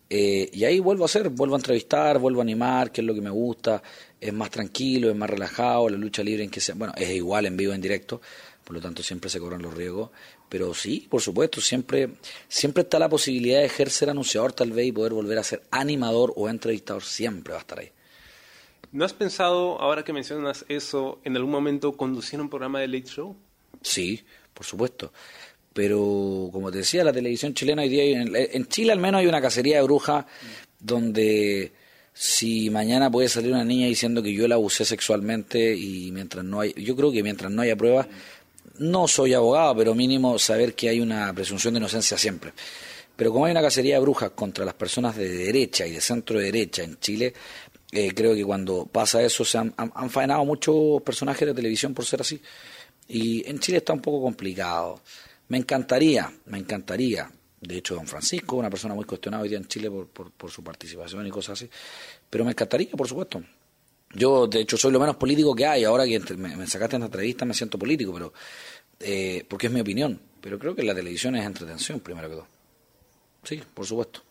Eh, 0.08 0.48
y 0.52 0.64
ahí 0.64 0.78
vuelvo 0.78 1.04
a 1.04 1.06
hacer, 1.06 1.28
vuelvo 1.28 1.56
a 1.56 1.58
entrevistar, 1.58 2.18
vuelvo 2.18 2.40
a 2.40 2.42
animar, 2.42 2.92
qué 2.92 3.00
es 3.00 3.06
lo 3.06 3.12
que 3.12 3.20
me 3.20 3.30
gusta, 3.30 3.82
es 4.20 4.32
más 4.32 4.50
tranquilo, 4.50 5.10
es 5.10 5.16
más 5.16 5.28
relajado, 5.28 5.88
la 5.88 5.98
lucha 5.98 6.22
libre 6.22 6.44
en 6.44 6.50
que 6.50 6.60
sea, 6.60 6.76
bueno, 6.76 6.94
es 6.96 7.10
igual 7.10 7.44
en 7.46 7.56
vivo, 7.56 7.72
en 7.72 7.80
directo, 7.80 8.20
por 8.66 8.74
lo 8.74 8.82
tanto 8.82 9.00
siempre 9.00 9.30
se 9.30 9.38
cobran 9.38 9.62
los 9.62 9.72
riesgos, 9.72 10.10
pero 10.48 10.74
sí, 10.74 11.06
por 11.08 11.22
supuesto, 11.22 11.60
siempre, 11.60 12.10
siempre 12.48 12.82
está 12.82 12.98
la 12.98 13.08
posibilidad 13.08 13.60
de 13.60 13.66
ejercer 13.66 14.10
anunciador 14.10 14.52
tal 14.52 14.72
vez 14.72 14.86
y 14.88 14.92
poder 14.92 15.12
volver 15.12 15.38
a 15.38 15.44
ser 15.44 15.62
animador 15.70 16.32
o 16.34 16.48
entrevistador, 16.48 17.04
siempre 17.04 17.52
va 17.52 17.60
a 17.60 17.60
estar 17.60 17.78
ahí. 17.78 17.92
¿No 18.90 19.04
has 19.04 19.12
pensado, 19.12 19.80
ahora 19.80 20.02
que 20.02 20.12
mencionas 20.12 20.64
eso, 20.68 21.20
en 21.22 21.36
algún 21.36 21.52
momento 21.52 21.96
conducir 21.96 22.40
un 22.40 22.50
programa 22.50 22.80
de 22.80 22.88
late 22.88 23.06
show? 23.06 23.36
Sí, 23.82 24.24
por 24.52 24.66
supuesto. 24.66 25.12
Pero, 25.72 26.48
como 26.50 26.72
te 26.72 26.78
decía, 26.78 27.04
la 27.04 27.12
televisión 27.12 27.54
chilena 27.54 27.82
hoy 27.82 27.88
día, 27.88 28.02
en, 28.20 28.66
Chile 28.66 28.90
al 28.90 28.98
menos 28.98 29.20
hay 29.20 29.28
una 29.28 29.40
cacería 29.40 29.76
de 29.76 29.82
brujas 29.82 30.24
donde 30.80 31.72
si 32.12 32.70
mañana 32.70 33.10
puede 33.10 33.28
salir 33.28 33.52
una 33.52 33.64
niña 33.64 33.86
diciendo 33.86 34.22
que 34.22 34.32
yo 34.32 34.48
la 34.48 34.54
abusé 34.54 34.86
sexualmente 34.86 35.76
y 35.76 36.10
mientras 36.12 36.44
no 36.44 36.60
hay, 36.60 36.72
yo 36.78 36.96
creo 36.96 37.12
que 37.12 37.22
mientras 37.22 37.52
no 37.52 37.60
haya 37.60 37.76
pruebas, 37.76 38.06
no 38.78 39.08
soy 39.08 39.34
abogado, 39.34 39.76
pero 39.76 39.94
mínimo 39.94 40.38
saber 40.38 40.74
que 40.74 40.88
hay 40.88 41.00
una 41.00 41.32
presunción 41.32 41.74
de 41.74 41.78
inocencia 41.78 42.16
siempre. 42.18 42.52
Pero 43.16 43.32
como 43.32 43.46
hay 43.46 43.52
una 43.52 43.62
cacería 43.62 43.94
de 43.94 44.00
brujas 44.00 44.30
contra 44.30 44.64
las 44.64 44.74
personas 44.74 45.16
de 45.16 45.28
derecha 45.28 45.86
y 45.86 45.92
de 45.92 46.00
centro 46.00 46.38
derecha 46.38 46.82
en 46.82 46.98
Chile, 47.00 47.32
eh, 47.92 48.12
creo 48.14 48.34
que 48.34 48.44
cuando 48.44 48.86
pasa 48.86 49.22
eso 49.22 49.44
se 49.44 49.56
han, 49.58 49.72
han, 49.76 50.10
faenado 50.10 50.44
muchos 50.44 51.00
personajes 51.02 51.48
de 51.48 51.54
televisión 51.54 51.94
por 51.94 52.04
ser 52.04 52.20
así. 52.20 52.40
Y 53.08 53.48
en 53.48 53.58
Chile 53.58 53.78
está 53.78 53.94
un 53.94 54.02
poco 54.02 54.20
complicado. 54.22 55.00
Me 55.48 55.56
encantaría, 55.56 56.30
me 56.46 56.58
encantaría. 56.58 57.30
De 57.60 57.78
hecho, 57.78 57.94
don 57.94 58.06
Francisco, 58.06 58.56
una 58.56 58.68
persona 58.68 58.94
muy 58.94 59.04
cuestionada 59.04 59.42
hoy 59.42 59.48
día 59.48 59.58
en 59.58 59.66
Chile 59.66 59.90
por, 59.90 60.08
por, 60.08 60.30
por 60.32 60.50
su 60.50 60.62
participación 60.62 61.26
y 61.26 61.30
cosas 61.30 61.62
así. 61.62 61.70
Pero 62.28 62.44
me 62.44 62.50
encantaría, 62.50 62.90
por 62.90 63.08
supuesto. 63.08 63.42
Yo, 64.14 64.46
de 64.46 64.60
hecho, 64.60 64.76
soy 64.76 64.92
lo 64.92 65.00
menos 65.00 65.16
político 65.16 65.54
que 65.54 65.66
hay. 65.66 65.84
Ahora 65.84 66.04
que 66.06 66.18
me, 66.36 66.66
sacaste 66.66 66.96
en 66.96 67.02
esta 67.02 67.06
entrevista 67.06 67.44
me 67.44 67.54
siento 67.54 67.78
político, 67.78 68.12
pero 68.12 68.32
eh, 69.00 69.44
porque 69.48 69.66
es 69.66 69.72
mi 69.72 69.80
opinión. 69.80 70.20
Pero 70.40 70.58
creo 70.58 70.74
que 70.74 70.82
la 70.82 70.94
televisión 70.94 71.36
es 71.36 71.44
entretención, 71.44 72.00
primero 72.00 72.28
que 72.28 72.34
todo. 72.36 72.46
Sí, 73.42 73.62
por 73.74 73.86
supuesto. 73.86 74.22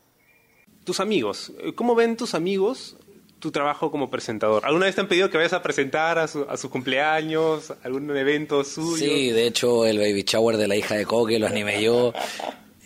Tus 0.84 1.00
amigos, 1.00 1.52
¿cómo 1.76 1.96
ven 1.96 2.16
tus 2.16 2.36
amigos 2.36 2.96
tu 3.40 3.52
trabajo 3.52 3.92
como 3.92 4.10
presentador? 4.10 4.66
¿Alguna 4.66 4.86
vez 4.86 4.96
te 4.96 5.02
han 5.02 5.08
pedido 5.08 5.30
que 5.30 5.38
vayas 5.38 5.54
a 5.54 5.62
presentar 5.62 6.18
a 6.18 6.28
su, 6.28 6.44
a 6.50 6.58
su 6.58 6.70
cumpleaños, 6.70 7.74
algún 7.84 8.16
evento 8.16 8.64
suyo? 8.64 8.98
Sí, 8.98 9.30
de 9.32 9.48
hecho, 9.48 9.86
el 9.86 9.98
baby 9.98 10.24
shower 10.24 10.58
de 10.58 10.68
la 10.68 10.76
hija 10.76 10.96
de 10.96 11.06
Coque 11.06 11.40
lo 11.40 11.48
animé 11.48 11.82
yo. 11.82 12.14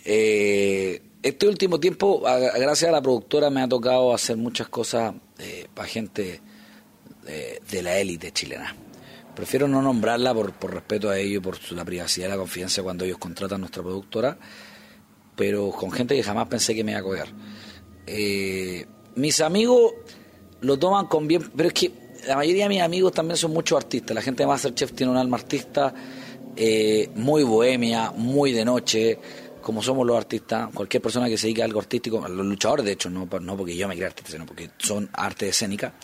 Eh, 0.02 1.02
este 1.22 1.46
último 1.46 1.78
tiempo, 1.78 2.22
gracias 2.22 2.88
a 2.88 2.90
la 2.90 3.02
productora, 3.02 3.50
me 3.50 3.60
ha 3.60 3.68
tocado 3.68 4.14
hacer 4.14 4.38
muchas 4.38 4.68
cosas 4.68 5.14
eh, 5.38 5.68
para 5.74 5.86
gente 5.86 6.40
de, 7.70 7.82
la 7.82 7.98
élite 7.98 8.32
chilena. 8.32 8.74
Prefiero 9.34 9.68
no 9.68 9.80
nombrarla 9.80 10.34
por, 10.34 10.52
por 10.52 10.74
respeto 10.74 11.08
a 11.08 11.18
ellos, 11.18 11.42
por 11.42 11.56
la 11.72 11.84
privacidad 11.84 12.26
y 12.26 12.30
la 12.30 12.36
confianza 12.36 12.82
cuando 12.82 13.04
ellos 13.04 13.18
contratan 13.18 13.60
nuestra 13.60 13.82
productora, 13.82 14.36
pero 15.36 15.70
con 15.70 15.90
gente 15.92 16.14
que 16.14 16.22
jamás 16.22 16.48
pensé 16.48 16.74
que 16.74 16.84
me 16.84 16.92
iba 16.92 17.00
a 17.00 17.04
coger. 17.04 17.28
Eh, 18.06 18.86
mis 19.14 19.40
amigos 19.40 19.92
lo 20.60 20.78
toman 20.78 21.06
con 21.06 21.26
bien, 21.26 21.50
pero 21.56 21.68
es 21.68 21.74
que 21.74 21.92
la 22.26 22.36
mayoría 22.36 22.64
de 22.64 22.68
mis 22.68 22.82
amigos 22.82 23.12
también 23.12 23.36
son 23.36 23.52
muchos 23.52 23.78
artistas. 23.78 24.14
La 24.14 24.22
gente 24.22 24.42
de 24.42 24.46
Masterchef 24.46 24.92
tiene 24.92 25.12
un 25.12 25.18
alma 25.18 25.36
artista 25.36 25.94
eh, 26.56 27.08
muy 27.14 27.44
bohemia, 27.44 28.10
muy 28.10 28.52
de 28.52 28.64
noche, 28.64 29.18
como 29.62 29.82
somos 29.82 30.06
los 30.06 30.16
artistas. 30.16 30.68
Cualquier 30.74 31.02
persona 31.02 31.28
que 31.28 31.38
se 31.38 31.46
dedique 31.46 31.62
a 31.62 31.64
algo 31.64 31.80
artístico, 31.80 32.26
los 32.28 32.44
luchadores 32.44 32.84
de 32.84 32.92
hecho, 32.92 33.08
no, 33.08 33.26
no 33.40 33.56
porque 33.56 33.76
yo 33.76 33.88
me 33.88 33.94
crea 33.94 34.08
artista, 34.08 34.32
sino 34.32 34.44
porque 34.44 34.70
son 34.78 35.08
arte 35.12 35.48
escénica 35.48 35.94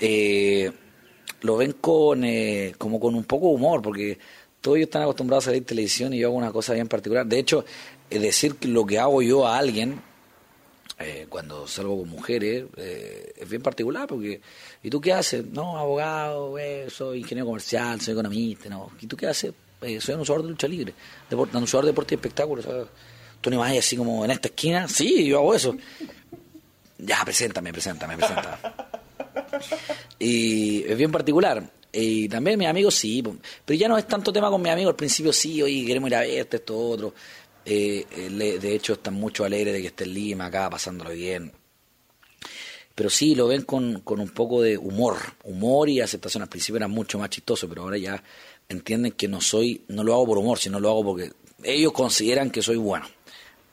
eh, 0.00 0.70
lo 1.42 1.56
ven 1.56 1.72
con 1.72 2.24
eh, 2.24 2.74
como 2.78 2.98
con 2.98 3.14
un 3.14 3.24
poco 3.24 3.48
de 3.48 3.54
humor, 3.54 3.82
porque 3.82 4.18
todos 4.60 4.76
ellos 4.76 4.88
están 4.88 5.02
acostumbrados 5.02 5.44
a 5.44 5.50
salir 5.50 5.64
televisión 5.64 6.12
y 6.12 6.18
yo 6.18 6.28
hago 6.28 6.36
una 6.36 6.52
cosa 6.52 6.74
bien 6.74 6.88
particular. 6.88 7.26
De 7.26 7.38
hecho, 7.38 7.64
es 8.10 8.20
decir 8.20 8.56
lo 8.66 8.84
que 8.86 8.98
hago 8.98 9.22
yo 9.22 9.46
a 9.46 9.58
alguien 9.58 10.00
eh, 10.98 11.26
cuando 11.28 11.68
salgo 11.68 11.98
con 11.98 12.08
mujeres 12.08 12.64
eh, 12.76 13.32
es 13.36 13.48
bien 13.48 13.62
particular, 13.62 14.08
porque 14.08 14.40
¿y 14.82 14.90
tú 14.90 15.00
qué 15.00 15.12
haces? 15.12 15.44
No, 15.46 15.78
abogado, 15.78 16.56
soy 16.88 17.20
ingeniero 17.20 17.46
comercial, 17.46 18.00
soy 18.00 18.12
economista, 18.12 18.68
no. 18.68 18.90
¿Y 19.00 19.06
tú 19.06 19.16
qué 19.16 19.26
haces? 19.26 19.52
soy 19.80 20.14
anunciador 20.14 20.42
de 20.42 20.48
lucha 20.48 20.66
libre, 20.66 20.92
anunciador 21.30 21.84
de 21.84 21.92
deporte 21.92 22.14
y 22.14 22.16
espectáculos. 22.16 22.66
¿Tú 23.40 23.48
no 23.50 23.58
vas 23.58 23.76
así 23.78 23.96
como 23.96 24.24
en 24.24 24.32
esta 24.32 24.48
esquina? 24.48 24.88
Sí, 24.88 25.26
yo 25.26 25.38
hago 25.38 25.54
eso. 25.54 25.76
Ya, 26.98 27.24
preséntame, 27.24 27.72
preséntame, 27.72 28.16
preséntame. 28.16 28.56
Y 30.18 30.84
es 30.84 30.96
bien 30.96 31.12
particular. 31.12 31.70
Y 31.92 32.28
también 32.28 32.58
mis 32.58 32.68
amigos 32.68 32.94
sí, 32.94 33.22
pero 33.64 33.78
ya 33.78 33.88
no 33.88 33.96
es 33.96 34.06
tanto 34.06 34.32
tema 34.32 34.50
con 34.50 34.60
mis 34.60 34.72
amigos. 34.72 34.92
Al 34.92 34.96
principio 34.96 35.32
sí, 35.32 35.62
oye, 35.62 35.84
queremos 35.86 36.08
ir 36.10 36.16
a 36.16 36.20
verte, 36.20 36.58
esto, 36.58 36.78
otro. 36.78 37.14
Eh, 37.64 38.04
eh, 38.10 38.58
de 38.60 38.74
hecho, 38.74 38.94
están 38.94 39.14
mucho 39.14 39.44
alegres 39.44 39.74
de 39.74 39.80
que 39.80 39.86
esté 39.88 40.04
en 40.04 40.14
Lima, 40.14 40.46
acá, 40.46 40.68
pasándolo 40.68 41.10
bien. 41.10 41.52
Pero 42.94 43.10
sí, 43.10 43.34
lo 43.34 43.46
ven 43.46 43.62
con, 43.62 44.00
con 44.00 44.20
un 44.20 44.30
poco 44.30 44.60
de 44.62 44.76
humor. 44.76 45.16
Humor 45.44 45.88
y 45.88 46.00
aceptación. 46.00 46.42
Al 46.42 46.48
principio 46.48 46.76
era 46.76 46.88
mucho 46.88 47.18
más 47.18 47.30
chistoso, 47.30 47.68
pero 47.68 47.82
ahora 47.82 47.96
ya 47.96 48.22
entienden 48.68 49.12
que 49.12 49.28
no 49.28 49.40
soy, 49.40 49.84
no 49.88 50.04
lo 50.04 50.14
hago 50.14 50.26
por 50.26 50.38
humor, 50.38 50.58
sino 50.58 50.80
lo 50.80 50.90
hago 50.90 51.04
porque 51.04 51.32
ellos 51.62 51.92
consideran 51.92 52.50
que 52.50 52.60
soy 52.60 52.76
bueno. 52.76 53.06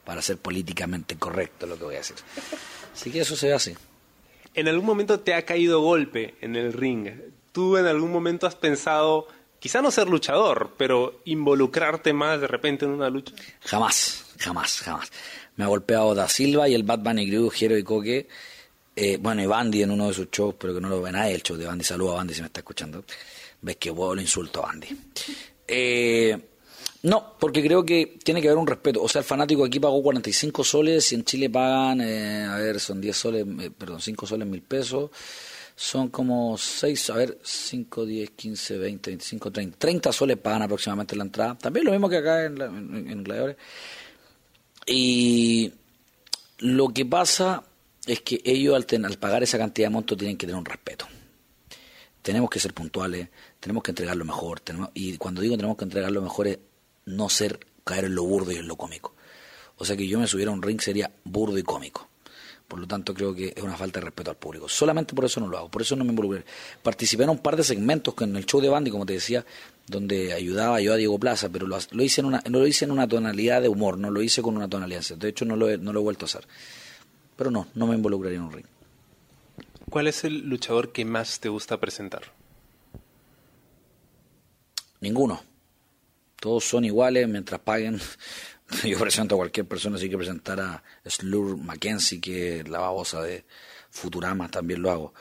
Para 0.06 0.22
ser 0.22 0.38
políticamente 0.38 1.18
correcto 1.18 1.66
lo 1.66 1.78
que 1.78 1.84
voy 1.84 1.96
a 1.96 1.98
decir. 1.98 2.16
Así 2.94 3.10
que 3.10 3.22
eso 3.22 3.36
se 3.36 3.48
ve 3.48 3.54
así 3.54 3.76
en 4.56 4.68
algún 4.68 4.86
momento 4.86 5.20
te 5.20 5.34
ha 5.34 5.46
caído 5.46 5.82
golpe 5.82 6.36
en 6.42 6.56
el 6.56 6.74
ring. 6.74 7.10
¿Tú 7.52 7.78
en 7.78 7.86
algún 7.86 8.12
momento 8.12 8.48
has 8.48 8.56
pensado, 8.56 9.28
quizá 9.60 9.82
no 9.82 9.92
ser 9.92 10.10
luchador, 10.10 10.72
pero 10.78 11.22
involucrarte 11.26 12.14
más 12.14 12.42
de 12.42 12.48
repente 12.48 12.86
en 12.86 12.92
una 12.92 13.10
lucha? 13.10 13.34
Jamás, 13.62 14.26
jamás, 14.38 14.82
jamás. 14.82 15.12
Me 15.56 15.64
ha 15.64 15.68
golpeado 15.68 16.16
Da 16.16 16.28
Silva 16.28 16.68
y 16.68 16.74
el 16.74 16.84
Bad 16.84 17.00
Bunny 17.00 17.30
Crew, 17.30 17.50
Jero 17.50 17.78
y 17.78 17.84
Coque. 17.84 18.28
Eh, 18.96 19.18
bueno, 19.20 19.42
y 19.44 19.46
Bandy 19.46 19.84
en 19.84 19.92
uno 19.92 20.08
de 20.08 20.14
sus 20.14 20.30
shows, 20.32 20.56
pero 20.58 20.74
que 20.74 20.82
no 20.82 20.90
lo 20.90 21.02
ven 21.02 21.16
a 21.16 21.30
el 21.30 21.44
show 21.44 21.58
de 21.58 21.66
Bandy. 21.66 21.84
Saluda 21.84 22.14
a 22.14 22.16
Bandy 22.16 22.34
si 22.34 22.42
me 22.42 22.48
está 22.48 22.62
escuchando. 22.62 23.04
Ves 23.62 23.76
que 23.78 23.92
huevo 23.92 24.16
lo 24.16 24.22
insulto 24.22 24.64
a 24.64 24.68
Bandy. 24.68 24.88
Eh, 25.68 26.38
no, 27.06 27.36
porque 27.40 27.62
creo 27.62 27.86
que 27.86 28.18
tiene 28.24 28.42
que 28.42 28.48
haber 28.48 28.58
un 28.58 28.66
respeto. 28.66 29.00
O 29.04 29.08
sea, 29.08 29.20
el 29.20 29.26
fanático 29.26 29.64
aquí 29.64 29.80
pagó 29.80 30.02
45 30.02 30.64
soles 30.64 31.12
y 31.12 31.16
en 31.16 31.24
Chile 31.24 31.52
pagan, 31.52 32.02
eh, 32.02 32.46
a 32.46 32.56
ver, 32.58 32.80
son 32.80 33.00
10 33.00 33.16
soles, 33.16 33.46
eh, 33.62 33.70
perdón, 33.70 34.02
5 34.02 34.26
soles, 34.26 34.48
mil 34.48 34.64
pesos. 34.64 35.12
Son 35.76 36.08
como 36.10 36.58
6, 36.58 37.10
a 37.12 37.14
ver, 37.18 37.38
5, 37.44 38.08
10, 38.08 38.32
15, 38.32 38.78
20, 38.80 39.12
25, 39.12 39.52
30. 39.52 39.78
30 39.78 40.12
soles 40.12 40.38
pagan 40.38 40.64
aproximadamente 40.64 41.16
la 41.16 41.26
entrada. 41.26 41.56
También 41.56 41.86
lo 41.86 41.92
mismo 41.92 42.10
que 42.10 42.18
acá 42.18 42.44
en, 42.46 42.60
en, 42.60 43.24
Gladiadores. 43.24 43.58
Y 44.88 45.72
lo 46.58 46.90
que 46.90 47.06
pasa 47.06 47.66
es 48.08 48.22
que 48.22 48.42
ellos 48.44 48.74
al, 48.74 49.06
al 49.06 49.18
pagar 49.20 49.44
esa 49.44 49.60
cantidad 49.60 49.90
de 49.90 49.94
monto 49.94 50.18
tienen 50.18 50.38
que 50.38 50.48
tener 50.48 50.58
un 50.58 50.66
respeto. 50.66 51.06
Tenemos 52.24 52.50
que 52.50 52.60
ser 52.60 52.74
puntuales, 52.74 53.30
tenemos 53.60 53.84
que 53.84 53.92
entregar 53.92 54.16
lo 54.16 54.26
mejor. 54.26 54.60
Tenemos, 54.60 54.90
y 54.96 55.16
cuando 55.18 55.42
digo 55.42 55.56
tenemos 55.56 55.78
que 55.78 55.84
entregar 55.84 56.12
lo 56.12 56.24
mejor 56.24 56.48
es 56.48 56.58
no 57.06 57.30
ser 57.30 57.60
caer 57.84 58.06
en 58.06 58.16
lo 58.16 58.24
burdo 58.24 58.52
y 58.52 58.58
en 58.58 58.68
lo 58.68 58.76
cómico. 58.76 59.14
O 59.78 59.86
sea 59.86 59.96
que 59.96 60.08
yo 60.08 60.20
me 60.20 60.28
subiera 60.28 60.52
a 60.52 60.54
un 60.54 60.62
ring 60.62 60.82
sería 60.82 61.12
burdo 61.24 61.58
y 61.58 61.64
cómico. 61.64 62.10
Por 62.68 62.80
lo 62.80 62.88
tanto, 62.88 63.14
creo 63.14 63.36
que 63.36 63.54
es 63.56 63.64
una 63.64 63.78
falta 63.78 64.00
de 64.00 64.06
respeto 64.06 64.32
al 64.32 64.38
público. 64.38 64.68
Solamente 64.68 65.14
por 65.14 65.26
eso 65.26 65.40
no 65.40 65.48
lo 65.48 65.58
hago, 65.58 65.70
por 65.70 65.84
eso 65.84 65.96
no 65.96 66.04
me 66.04 66.10
involucré. 66.10 66.44
Participé 66.82 67.24
en 67.24 67.30
un 67.30 67.38
par 67.38 67.56
de 67.56 67.64
segmentos 67.64 68.16
en 68.22 68.36
el 68.36 68.46
show 68.46 68.60
de 68.60 68.70
Bandy, 68.70 68.90
como 68.90 69.06
te 69.06 69.14
decía, 69.14 69.46
donde 69.86 70.34
ayudaba 70.34 70.82
yo 70.82 70.94
a 70.94 70.96
Diego 70.96 71.20
Plaza, 71.20 71.48
pero 71.50 71.68
lo, 71.68 72.04
hice 72.04 72.22
en 72.22 72.28
una, 72.28 72.42
no 72.50 72.60
lo 72.60 72.66
hice 72.66 72.86
en 72.86 72.92
una 72.92 73.08
tonalidad 73.08 73.62
de 73.62 73.70
humor, 73.70 74.00
no 74.00 74.10
lo 74.10 74.24
hice 74.24 74.42
con 74.42 74.56
una 74.56 74.68
tonalidad. 74.68 75.04
De 75.16 75.30
hecho, 75.30 75.46
no 75.46 75.56
lo, 75.56 75.70
he, 75.70 75.78
no 75.78 75.94
lo 75.94 76.00
he 76.00 76.04
vuelto 76.04 76.26
a 76.26 76.28
hacer. 76.28 76.48
Pero 77.36 77.52
no, 77.52 77.68
no 77.76 77.86
me 77.86 77.96
involucraría 77.96 78.38
en 78.38 78.46
un 78.46 78.52
ring. 78.52 78.66
¿Cuál 79.92 80.08
es 80.08 80.24
el 80.24 80.50
luchador 80.50 80.92
que 80.92 81.06
más 81.06 81.40
te 81.40 81.50
gusta 81.50 81.80
presentar? 81.80 82.24
Ninguno 85.02 85.44
todos 86.40 86.64
son 86.64 86.86
iguales 86.86 87.28
mientras 87.28 87.62
paguen. 87.62 88.00
Yo 88.84 88.98
presento 88.98 89.36
a 89.36 89.38
cualquier 89.38 89.68
persona, 89.68 89.98
si 89.98 90.10
que 90.10 90.18
presentar 90.18 90.60
a 90.60 90.84
Slur 91.06 91.58
Mackenzie, 91.58 92.20
que 92.20 92.60
es 92.60 92.68
la 92.68 92.80
babosa 92.80 93.22
de 93.22 93.46
Futurama, 93.90 94.50
también 94.50 94.82
lo 94.82 94.92
hago. 94.92 95.14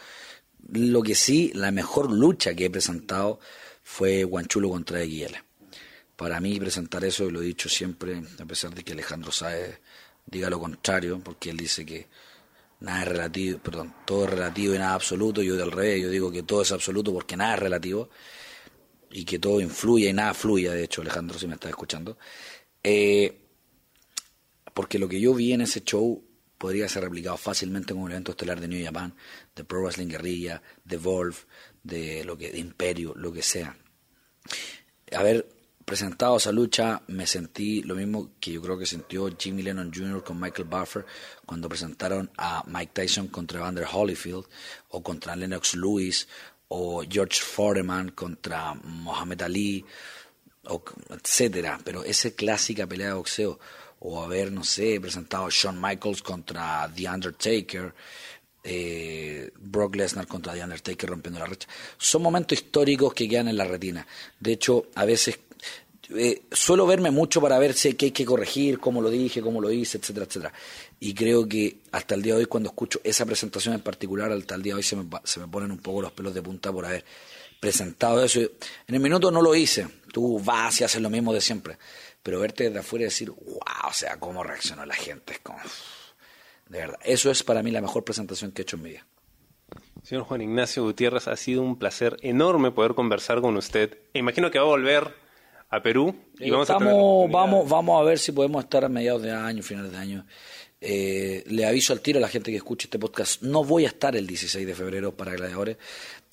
Lo 0.73 1.03
que 1.03 1.15
sí, 1.15 1.53
la 1.55 1.71
mejor 1.71 2.11
lucha 2.11 2.55
que 2.55 2.67
he 2.67 2.71
presentado 2.71 3.39
fue 3.83 4.25
Guanchulo 4.25 4.71
contra 4.71 5.03
Eguiela. 5.03 5.45
Para 6.17 6.41
mí 6.41 6.59
presentar 6.59 7.05
eso, 7.05 7.25
y 7.25 7.31
lo 7.31 7.43
he 7.43 7.47
dicho 7.47 7.69
siempre, 7.69 8.23
a 8.39 8.45
pesar 8.47 8.75
de 8.75 8.83
que 8.83 8.93
Alejandro 8.93 9.31
Saez 9.31 9.81
diga 10.25 10.49
lo 10.49 10.59
contrario, 10.59 11.21
porque 11.23 11.51
él 11.51 11.57
dice 11.57 11.85
que 11.85 12.09
nada 12.81 13.03
es 13.03 13.09
relativo, 13.09 13.59
perdón, 13.59 13.95
todo 14.07 14.25
es 14.25 14.31
relativo 14.31 14.75
y 14.75 14.79
nada 14.79 14.95
absoluto, 14.95 15.43
yo 15.43 15.57
del 15.57 15.71
revés, 15.71 16.03
yo 16.03 16.09
digo 16.09 16.31
que 16.31 16.43
todo 16.43 16.63
es 16.63 16.73
absoluto 16.73 17.13
porque 17.13 17.37
nada 17.37 17.55
es 17.55 17.61
relativo 17.61 18.09
y 19.15 19.25
que 19.25 19.39
todo 19.39 19.61
influye 19.61 20.09
y 20.09 20.13
nada 20.13 20.35
fluye, 20.35 20.69
de 20.69 20.85
hecho 20.85 21.01
Alejandro 21.01 21.39
si 21.39 21.47
me 21.47 21.55
estás 21.55 21.71
escuchando, 21.71 22.19
eh, 22.83 23.41
porque 24.75 24.99
lo 24.99 25.09
que 25.09 25.21
yo 25.21 25.33
vi 25.35 25.53
en 25.53 25.61
ese 25.61 25.85
show 25.85 26.21
podría 26.59 26.89
ser 26.89 27.05
replicado 27.05 27.37
fácilmente 27.37 27.93
como 27.93 28.07
un 28.07 28.11
evento 28.11 28.33
estelar 28.33 28.61
de 28.61 28.67
New 28.67 28.85
Japan, 28.85 29.15
de 29.55 29.63
Pro 29.63 29.83
Wrestling 29.83 30.09
Guerrilla, 30.09 30.61
de 30.85 30.97
Wolf, 30.97 31.45
de 31.85 32.25
lo 32.25 32.37
que 32.37 32.51
de 32.51 32.59
Imperio, 32.59 33.15
lo 33.15 33.33
que 33.33 33.43
sea. 33.43 33.77
Haber 35.13 35.47
presentado 35.85 36.39
esa 36.39 36.51
lucha 36.51 37.03
me 37.07 37.27
sentí 37.29 37.83
lo 37.83 37.95
mismo 37.95 38.33
que 38.41 38.53
yo 38.53 38.63
creo 38.63 38.77
que 38.77 38.87
sintió 38.87 39.29
Jimmy 39.39 39.63
Lennon 39.63 39.93
Jr. 39.95 40.25
con 40.25 40.41
Michael 40.41 40.69
Buffer 40.69 41.07
cuando 41.47 41.69
presentaron 41.69 42.33
a 42.37 42.65
Mike 42.67 42.93
Tyson 42.95 43.29
contra 43.29 43.61
Evander 43.61 43.87
Holyfield 43.93 44.47
o 44.89 45.03
contra 45.05 45.37
Lennox 45.37 45.77
Lewis 45.77 46.27
o 46.77 47.05
George 47.09 47.41
Foreman 47.41 48.11
contra 48.11 48.75
Mohamed 48.75 49.43
Ali 49.43 49.85
o 50.67 50.83
etcétera, 51.11 51.79
pero 51.85 52.03
esa 52.03 52.33
clásica 52.33 52.87
pelea 52.87 53.09
de 53.09 53.15
boxeo 53.15 53.59
o 54.01 54.23
haber, 54.23 54.51
no 54.51 54.65
sé, 54.65 55.01
presentado 55.01 55.49
Shawn 55.51 55.81
Michaels 55.81 56.23
contra 56.23 56.91
The 56.93 57.09
Undertaker, 57.09 57.95
eh, 58.65 59.51
Brock 59.57 59.95
Lesnar 59.95 60.27
contra 60.27 60.53
The 60.53 60.65
Undertaker 60.65 61.11
rompiendo 61.11 61.39
la 61.39 61.47
recha. 61.47 61.69
Son 61.97 62.21
momentos 62.21 62.59
históricos 62.59 63.15
que 63.15 63.29
quedan 63.29 63.49
en 63.49 63.57
la 63.57 63.65
retina. 63.65 64.05
De 64.41 64.53
hecho, 64.53 64.87
a 64.97 65.05
veces 65.05 65.39
eh, 66.11 66.43
suelo 66.51 66.87
verme 66.87 67.11
mucho 67.13 67.41
para 67.41 67.59
ver 67.59 67.75
si 67.75 67.89
hay 67.89 67.95
que 67.95 68.25
corregir, 68.25 68.81
cómo 68.81 69.01
lo 69.01 69.11
dije, 69.11 69.41
cómo 69.41 69.61
lo 69.61 69.71
hice, 69.71 69.99
etcétera, 69.99 70.27
etcétera. 70.27 70.53
Y 71.05 71.15
creo 71.15 71.47
que 71.47 71.79
hasta 71.93 72.15
el 72.15 72.23
día 72.23 72.35
de 72.35 72.41
hoy, 72.41 72.47
cuando 72.47 72.71
escucho 72.71 73.01
esa 73.05 73.27
presentación 73.27 73.75
en 73.75 73.81
particular, 73.81 74.33
hasta 74.33 74.55
el 74.55 74.63
día 74.63 74.75
de 74.75 74.79
hoy 74.79 74.83
se 74.83 74.97
me, 74.97 75.05
se 75.25 75.41
me 75.41 75.49
ponen 75.49 75.71
un 75.71 75.79
poco 75.79 76.03
los 76.03 76.13
pelos 76.13 76.35
de 76.35 76.43
punta 76.43 76.73
por 76.73 76.87
haber 76.87 77.05
presentado 77.61 78.23
eso. 78.25 78.41
En 78.41 78.95
el 78.95 79.01
minuto 79.01 79.31
no 79.31 79.43
lo 79.43 79.55
hice. 79.55 79.87
Tú 80.13 80.41
vas 80.41 80.81
y 80.81 80.85
haces 80.85 81.03
lo 81.03 81.11
mismo 81.11 81.33
de 81.33 81.41
siempre 81.41 81.79
pero 82.25 82.41
verte 82.41 82.65
desde 82.65 82.79
afuera 82.79 83.03
y 83.03 83.05
decir, 83.05 83.31
wow, 83.31 83.89
o 83.89 83.93
sea, 83.93 84.19
cómo 84.19 84.43
reaccionó 84.43 84.85
la 84.87 84.95
gente, 84.95 85.35
es 85.35 85.41
como, 85.41 85.59
de 86.71 86.79
verdad, 86.79 86.99
eso 87.05 87.31
es 87.31 87.43
para 87.43 87.63
mí 87.63 87.71
la 87.71 87.83
mejor 87.83 88.03
presentación 88.03 88.51
que 88.51 88.63
he 88.63 88.65
hecho 88.65 88.77
en 88.77 88.83
mi 88.83 88.91
vida. 88.91 89.07
Señor 90.03 90.25
Juan 90.25 90.41
Ignacio 90.41 90.83
Gutiérrez, 90.85 91.29
ha 91.29 91.37
sido 91.37 91.61
un 91.61 91.79
placer 91.79 92.17
enorme 92.23 92.71
poder 92.71 92.95
conversar 92.95 93.43
con 93.43 93.57
usted. 93.59 93.99
Imagino 94.15 94.51
que 94.51 94.59
va 94.59 94.65
a 94.65 94.69
volver 94.69 95.15
a 95.69 95.83
Perú 95.83 96.17
y 96.39 96.51
vamos 96.51 96.71
a 96.71 96.79
vamos, 96.79 97.69
vamos 97.69 98.01
a 98.01 98.05
ver 98.05 98.19
si 98.19 98.33
podemos 98.33 98.65
estar 98.65 98.85
a 98.85 98.89
mediados 98.89 99.21
de 99.23 99.31
año, 99.31 99.63
finales 99.63 99.93
de 99.93 99.99
año. 99.99 100.27
Eh, 100.87 101.43
le 101.47 101.65
aviso 101.65 101.95
al 101.95 102.03
tiro 102.03 102.19
a 102.19 102.21
la 102.21 102.29
gente 102.29 102.51
que 102.51 102.59
escuche 102.59 102.89
este 102.89 102.99
podcast, 102.99 103.41
no 103.41 103.65
voy 103.65 103.87
a 103.87 103.89
estar 103.89 104.15
el 104.17 104.27
16 104.27 104.67
de 104.67 104.75
febrero 104.75 105.17
para 105.17 105.33
Gladiadores, 105.33 105.79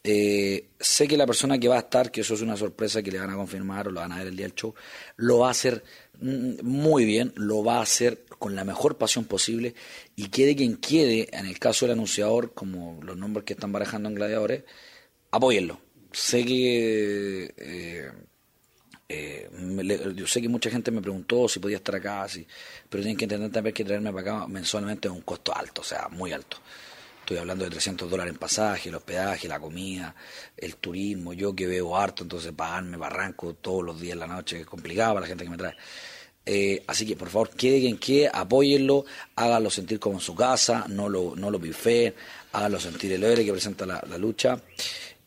eh, 0.04 0.72
sé 0.78 1.08
que 1.08 1.16
la 1.16 1.26
persona 1.26 1.58
que 1.58 1.70
va 1.70 1.78
a 1.78 1.80
estar, 1.80 2.12
que 2.12 2.20
eso 2.20 2.34
es 2.34 2.42
una 2.42 2.58
sorpresa 2.58 3.02
que 3.02 3.14
le 3.14 3.20
van 3.20 3.30
a 3.30 3.38
confirmar 3.38 3.88
o 3.88 3.92
lo 3.92 4.02
van 4.02 4.12
a 4.12 4.18
ver 4.18 4.28
el 4.28 4.36
día 4.36 4.48
del 4.48 4.56
show, 4.56 4.76
lo 5.16 5.38
va 5.40 5.48
a 5.48 5.52
hacer 5.52 5.86
mm, 6.20 6.66
muy 6.66 7.06
bien, 7.06 7.32
lo 7.38 7.64
va 7.64 7.78
a 7.78 7.84
hacer 7.84 8.26
con 8.40 8.54
la 8.54 8.66
mejor 8.66 8.98
pasión 8.98 9.24
posible 9.24 9.74
y 10.18 10.28
quede 10.28 10.54
quien 10.58 10.76
quede, 10.76 11.30
en 11.32 11.46
el 11.46 11.58
caso 11.58 11.86
del 11.86 11.94
anunciador, 11.94 12.54
como 12.54 13.00
los 13.04 13.16
nombres 13.16 13.46
que 13.46 13.54
están 13.54 13.72
barajando 13.72 14.10
en 14.10 14.16
Gladiadores, 14.16 14.64
apóyenlo. 15.32 15.80
Sé 16.12 16.44
que... 16.44 17.54
Eh, 17.56 18.12
eh, 19.14 20.14
yo 20.16 20.26
sé 20.26 20.42
que 20.42 20.48
mucha 20.48 20.70
gente 20.70 20.90
me 20.90 21.02
preguntó 21.02 21.50
si 21.50 21.60
podía 21.60 21.78
estar 21.78 21.96
acá, 21.96 22.26
pero 22.90 23.04
tienen 23.04 23.18
que 23.18 23.26
entender 23.26 23.52
también 23.52 23.74
que 23.74 23.84
traerme 23.84 24.14
para 24.14 24.38
acá 24.38 24.48
mensualmente 24.48 25.10
es 25.10 25.14
un 25.14 25.22
costo 25.22 25.54
alto, 25.54 25.82
o 25.82 25.84
sea, 25.84 26.08
muy 26.10 26.32
alto. 26.32 26.58
Estoy 27.20 27.38
hablando 27.38 27.66
de 27.66 27.72
300 27.72 28.10
dólares 28.10 28.34
en 28.34 28.40
pasaje, 28.40 28.90
el 28.90 28.96
hospedaje, 28.96 29.48
la 29.50 29.60
comida, 29.60 30.16
el 30.56 30.78
turismo. 30.78 31.34
Yo 31.34 31.54
que 31.54 31.68
veo 31.68 31.96
harto, 31.96 32.24
entonces 32.24 32.54
pagarme 32.54 32.98
barranco 32.98 33.54
todos 33.56 33.84
los 33.84 34.00
días 34.00 34.14
en 34.14 34.20
la 34.20 34.28
noche 34.28 34.62
es 34.62 34.66
complicado 34.66 35.16
para 35.16 35.22
la 35.22 35.28
gente 35.28 35.44
que 35.44 35.50
me 35.50 35.58
trae. 35.58 35.76
Eh, 36.46 36.84
así 36.88 37.06
que 37.06 37.16
por 37.18 37.30
favor, 37.30 37.50
quede 37.50 37.82
quien 37.82 37.98
quede, 37.98 38.30
apóyenlo, 38.34 39.06
háganlo 39.36 39.70
sentir 39.70 40.00
como 40.00 40.16
en 40.16 40.22
su 40.22 40.36
casa, 40.36 40.86
no 40.88 41.10
lo, 41.10 41.36
no 41.36 41.52
lo 41.52 41.60
bifeen, 41.60 42.16
háganlo 42.54 42.80
sentir 42.80 43.12
el 43.12 43.24
héroe 43.24 43.46
que 43.46 43.52
presenta 43.52 43.86
la, 43.86 44.04
la 44.10 44.18
lucha. 44.18 44.62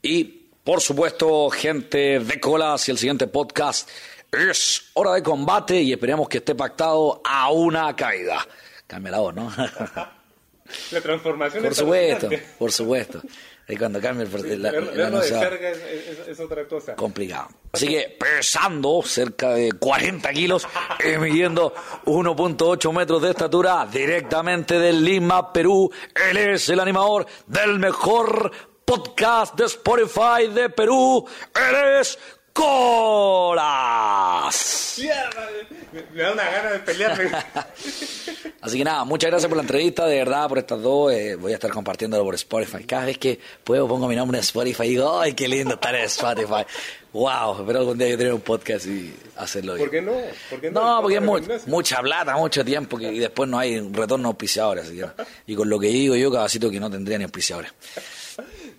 Y 0.02 0.43
por 0.64 0.80
supuesto, 0.80 1.50
gente 1.50 2.18
de 2.18 2.40
colas 2.40 2.88
y 2.88 2.90
el 2.90 2.98
siguiente 2.98 3.26
podcast 3.26 3.88
es 4.32 4.90
hora 4.94 5.12
de 5.12 5.22
combate 5.22 5.80
y 5.80 5.92
esperemos 5.92 6.28
que 6.28 6.38
esté 6.38 6.54
pactado 6.54 7.20
a 7.22 7.50
una 7.52 7.94
caída. 7.94 8.46
Cambia 8.86 9.12
la 9.12 9.18
voz, 9.20 9.34
¿no? 9.34 9.52
La 10.92 11.00
transformación 11.02 11.62
Por 11.62 11.74
supuesto, 11.74 12.30
por 12.58 12.72
supuesto. 12.72 13.20
Y 13.68 13.76
cuando 13.76 14.00
cambia 14.00 14.26
el, 14.26 14.62
la, 14.62 14.70
es, 16.26 16.40
otra 16.40 16.66
cosa. 16.66 16.96
Complicado. 16.96 17.48
Así 17.72 17.86
que 17.88 18.16
pesando 18.18 19.02
cerca 19.02 19.50
de 19.50 19.72
40 19.72 20.32
kilos, 20.32 20.66
y 21.04 21.18
midiendo 21.18 21.74
1.8 22.06 22.92
metros 22.92 23.22
de 23.22 23.30
estatura, 23.30 23.86
directamente 23.90 24.78
de 24.78 24.92
Lima, 24.92 25.52
Perú, 25.52 25.90
él 26.30 26.36
es 26.36 26.68
el 26.70 26.80
animador 26.80 27.26
del 27.46 27.78
mejor 27.78 28.50
podcast 28.84 29.54
de 29.56 29.64
Spotify 29.64 30.48
de 30.52 30.68
Perú. 30.68 31.26
Él 31.54 32.00
es 32.00 32.18
colas. 32.52 33.74
Me 36.12 36.22
da 36.22 36.32
una 36.32 36.44
gana 36.50 36.70
de 36.70 36.78
pelearme. 36.78 37.30
Así 38.60 38.78
que 38.78 38.84
nada, 38.84 39.04
muchas 39.04 39.30
gracias 39.30 39.48
por 39.48 39.56
la 39.56 39.62
entrevista, 39.62 40.06
de 40.06 40.18
verdad, 40.18 40.48
por 40.48 40.58
estas 40.58 40.80
dos. 40.80 41.12
Eh, 41.12 41.36
voy 41.36 41.52
a 41.52 41.56
estar 41.56 41.70
compartiéndolo 41.70 42.24
por 42.24 42.34
Spotify. 42.36 42.84
Cada 42.84 43.06
vez 43.06 43.18
que 43.18 43.38
puedo 43.62 43.86
pongo 43.88 44.08
mi 44.08 44.16
nombre 44.16 44.38
en 44.38 44.42
Spotify 44.42 44.84
y 44.84 44.90
digo, 44.90 45.20
¡ay, 45.20 45.34
qué 45.34 45.48
lindo 45.48 45.74
estar 45.74 45.94
en 45.94 46.04
Spotify! 46.04 46.64
¡Wow! 47.12 47.60
Espero 47.60 47.80
algún 47.80 47.98
día 47.98 48.08
yo 48.08 48.18
tener 48.18 48.32
un 48.32 48.40
podcast 48.40 48.86
y 48.86 49.14
hacerlo. 49.36 49.76
¿Por 49.76 49.90
qué 49.90 50.00
no? 50.00 50.12
no? 50.72 51.02
porque 51.02 51.16
es 51.16 51.66
mucha 51.66 52.00
plata, 52.00 52.36
mucho 52.36 52.64
tiempo 52.64 52.98
y 53.00 53.18
después 53.18 53.48
no 53.48 53.58
hay 53.58 53.80
retorno 53.80 54.28
auspiciadores. 54.28 54.86
Así 54.86 55.00
y 55.46 55.54
con 55.54 55.68
lo 55.68 55.78
que 55.78 55.88
digo 55.88 56.16
yo, 56.16 56.30
cabacito 56.30 56.70
que 56.70 56.80
no 56.80 56.90
tendría 56.90 57.18
ni 57.18 57.24
auspiciadores. 57.24 57.72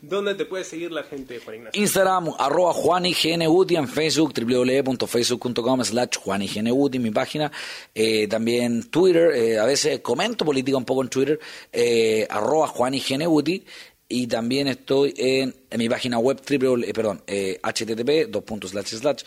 ¿Dónde 0.07 0.35
te 0.35 0.45
puede 0.45 0.63
seguir 0.63 0.91
la 0.91 1.03
gente, 1.03 1.39
Juan 1.39 1.57
Ignacio? 1.57 1.81
Instagram, 1.81 2.33
arroba 2.37 2.73
JuaniGNUti, 2.73 3.75
en 3.75 3.87
Facebook, 3.87 4.33
www.facebook.com 4.33 5.83
slash 5.83 6.17
JuaniGNUti, 6.23 6.99
mi 6.99 7.11
página. 7.11 7.51
Eh, 7.93 8.27
también 8.27 8.89
Twitter, 8.89 9.31
eh, 9.31 9.59
a 9.59 9.65
veces 9.65 10.01
comento 10.01 10.45
política 10.45 10.77
un 10.77 10.85
poco 10.85 11.01
en 11.01 11.09
Twitter, 11.09 11.39
eh, 11.71 12.27
arroba 12.29 12.67
JuaniGNUti. 12.67 13.65
Y 14.07 14.27
también 14.27 14.67
estoy 14.67 15.13
en, 15.17 15.55
mi 15.77 15.89
página 15.89 16.19
web, 16.19 16.39
triple, 16.39 16.93
perdón, 16.93 17.23
http, 17.25 18.29
dos 18.29 18.43
puntos 18.43 18.71
slash 18.71 18.97
slash, 18.97 19.23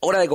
hora 0.00 0.20
de 0.20 0.28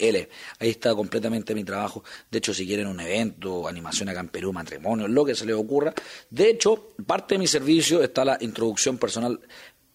combate.webnote.cl 0.00 0.30
Ahí 0.58 0.70
está 0.70 0.94
completamente 0.94 1.54
mi 1.54 1.64
trabajo. 1.64 2.02
De 2.30 2.38
hecho, 2.38 2.54
si 2.54 2.66
quieren 2.66 2.86
un 2.86 3.00
evento, 3.00 3.68
animación 3.68 4.08
acá 4.08 4.20
en 4.20 4.28
Perú, 4.28 4.52
matrimonio, 4.52 5.08
lo 5.08 5.24
que 5.24 5.34
se 5.34 5.46
les 5.46 5.54
ocurra. 5.54 5.94
De 6.30 6.50
hecho, 6.50 6.92
parte 7.06 7.34
de 7.34 7.38
mi 7.38 7.46
servicio 7.46 8.02
está 8.02 8.24
la 8.24 8.38
introducción 8.40 8.98
personal 8.98 9.40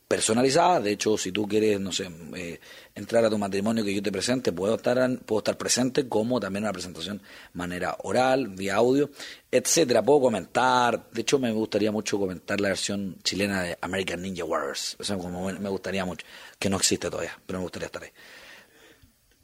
personalizada. 0.08 0.80
De 0.80 0.92
hecho, 0.92 1.18
si 1.18 1.32
tú 1.32 1.48
quieres, 1.48 1.80
no 1.80 1.92
sé, 1.92 2.10
eh, 2.36 2.60
entrar 2.94 3.26
a 3.26 3.30
tu 3.30 3.38
matrimonio 3.38 3.84
que 3.84 3.94
yo 3.94 4.04
te 4.04 4.12
presente, 4.12 4.52
puedo 4.52 4.76
estar, 4.76 4.98
puedo 5.26 5.40
estar 5.40 5.58
presente, 5.58 6.08
como 6.08 6.40
también 6.40 6.64
una 6.64 6.74
presentación 6.74 7.22
manera 7.54 7.98
oral, 8.04 8.50
vía 8.50 8.76
audio, 8.76 9.10
etcétera. 9.52 10.04
Puedo 10.04 10.22
comentar. 10.22 11.10
De 11.12 11.22
hecho, 11.22 11.40
me 11.40 11.52
gustaría 11.52 11.92
mucho 11.92 12.20
comentar 12.20 12.62
la 12.62 12.70
versión 12.70 13.18
chilena 13.24 13.64
de 13.64 13.78
American 13.82 14.22
Ninja 14.22 14.46
Warriors. 14.46 14.96
Eso 15.00 15.18
me 15.18 15.70
gustaría 15.70 16.06
mucho, 16.06 16.26
que 16.60 16.70
no 16.70 16.78
existe 16.78 17.10
todavía, 17.10 17.38
pero 17.46 17.60
me 17.60 17.64
gustaría 17.64 17.88
estar 17.88 18.04
ahí. 18.04 18.12